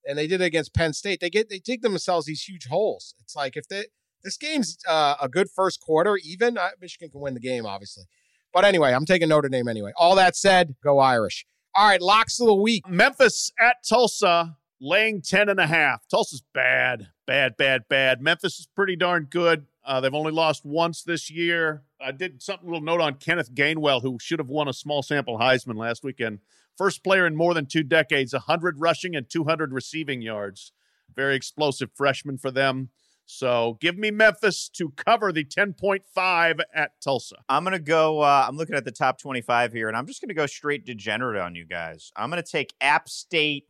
[0.07, 1.19] and they did it against Penn State.
[1.19, 3.13] They get they dig themselves these huge holes.
[3.19, 3.85] It's like if they,
[4.23, 8.05] this game's uh, a good first quarter, even uh, Michigan can win the game, obviously.
[8.53, 9.91] But anyway, I'm taking Notre Dame anyway.
[9.97, 11.45] All that said, go Irish.
[11.75, 12.89] All right, locks of the week.
[12.89, 16.07] Memphis at Tulsa, laying 10 and a half.
[16.09, 18.21] Tulsa's bad, bad, bad, bad.
[18.21, 19.67] Memphis is pretty darn good.
[19.85, 21.83] Uh, they've only lost once this year.
[22.01, 25.37] I did something little note on Kenneth Gainwell, who should have won a small sample
[25.37, 26.39] Heisman last weekend.
[26.77, 30.71] First player in more than two decades, 100 rushing and 200 receiving yards.
[31.15, 32.89] Very explosive freshman for them.
[33.25, 37.35] So give me Memphis to cover the 10.5 at Tulsa.
[37.49, 40.21] I'm going to go, uh, I'm looking at the top 25 here, and I'm just
[40.21, 42.11] going to go straight degenerate on you guys.
[42.15, 43.67] I'm going to take App State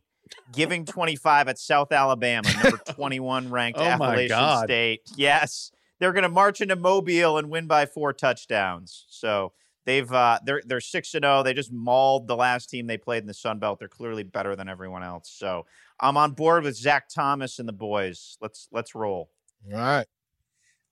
[0.52, 5.00] giving 25 at South Alabama, number 21 ranked oh Appalachian State.
[5.16, 5.70] Yes.
[5.98, 9.06] They're going to march into Mobile and win by four touchdowns.
[9.08, 9.52] So
[9.88, 11.38] They've uh, they're they're six and zero.
[11.38, 11.42] Oh.
[11.42, 13.78] They just mauled the last team they played in the Sun Belt.
[13.78, 15.30] They're clearly better than everyone else.
[15.34, 15.64] So
[15.98, 18.36] I'm on board with Zac Thomas and the boys.
[18.42, 19.30] Let's let's roll.
[19.72, 20.06] All right.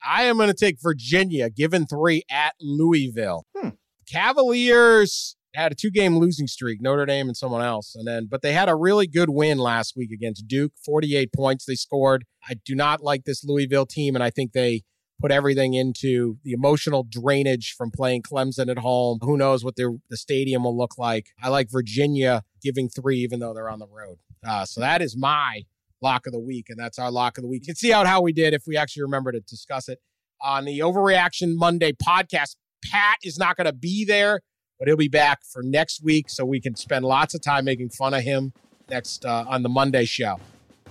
[0.03, 3.45] I am going to take Virginia, given three at Louisville.
[3.55, 3.69] Hmm.
[4.11, 7.95] Cavaliers had a two game losing streak, Notre Dame and someone else.
[7.95, 11.65] And then, but they had a really good win last week against Duke, 48 points
[11.65, 12.25] they scored.
[12.49, 14.83] I do not like this Louisville team, and I think they
[15.21, 19.19] put everything into the emotional drainage from playing Clemson at home.
[19.23, 21.29] Who knows what the, the stadium will look like?
[21.43, 24.19] I like Virginia giving three, even though they're on the road.
[24.47, 25.63] Uh, so that is my
[26.03, 27.63] lock of the week, and that's our lock of the week.
[27.63, 30.01] You can see out how we did if we actually remember to discuss it
[30.43, 32.57] on the Overreaction Monday podcast.
[32.85, 34.43] Pat is not going to be there,
[34.79, 37.91] but he'll be back for next week, so we can spend lots of time making
[37.91, 38.53] fun of him
[38.89, 40.39] next uh, on the Monday show,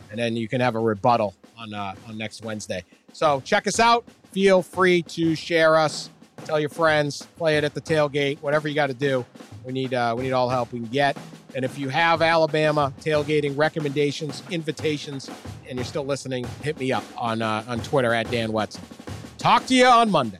[0.09, 2.83] and then you can have a rebuttal on uh, on next Wednesday.
[3.13, 4.05] So check us out.
[4.31, 6.09] Feel free to share us,
[6.43, 9.25] tell your friends, play it at the tailgate, whatever you got to do.
[9.63, 11.17] We need uh, we need all help we can get.
[11.55, 15.29] And if you have Alabama tailgating recommendations, invitations,
[15.69, 18.83] and you're still listening, hit me up on uh, on Twitter at Dan Wetzel.
[19.37, 20.39] Talk to you on Monday.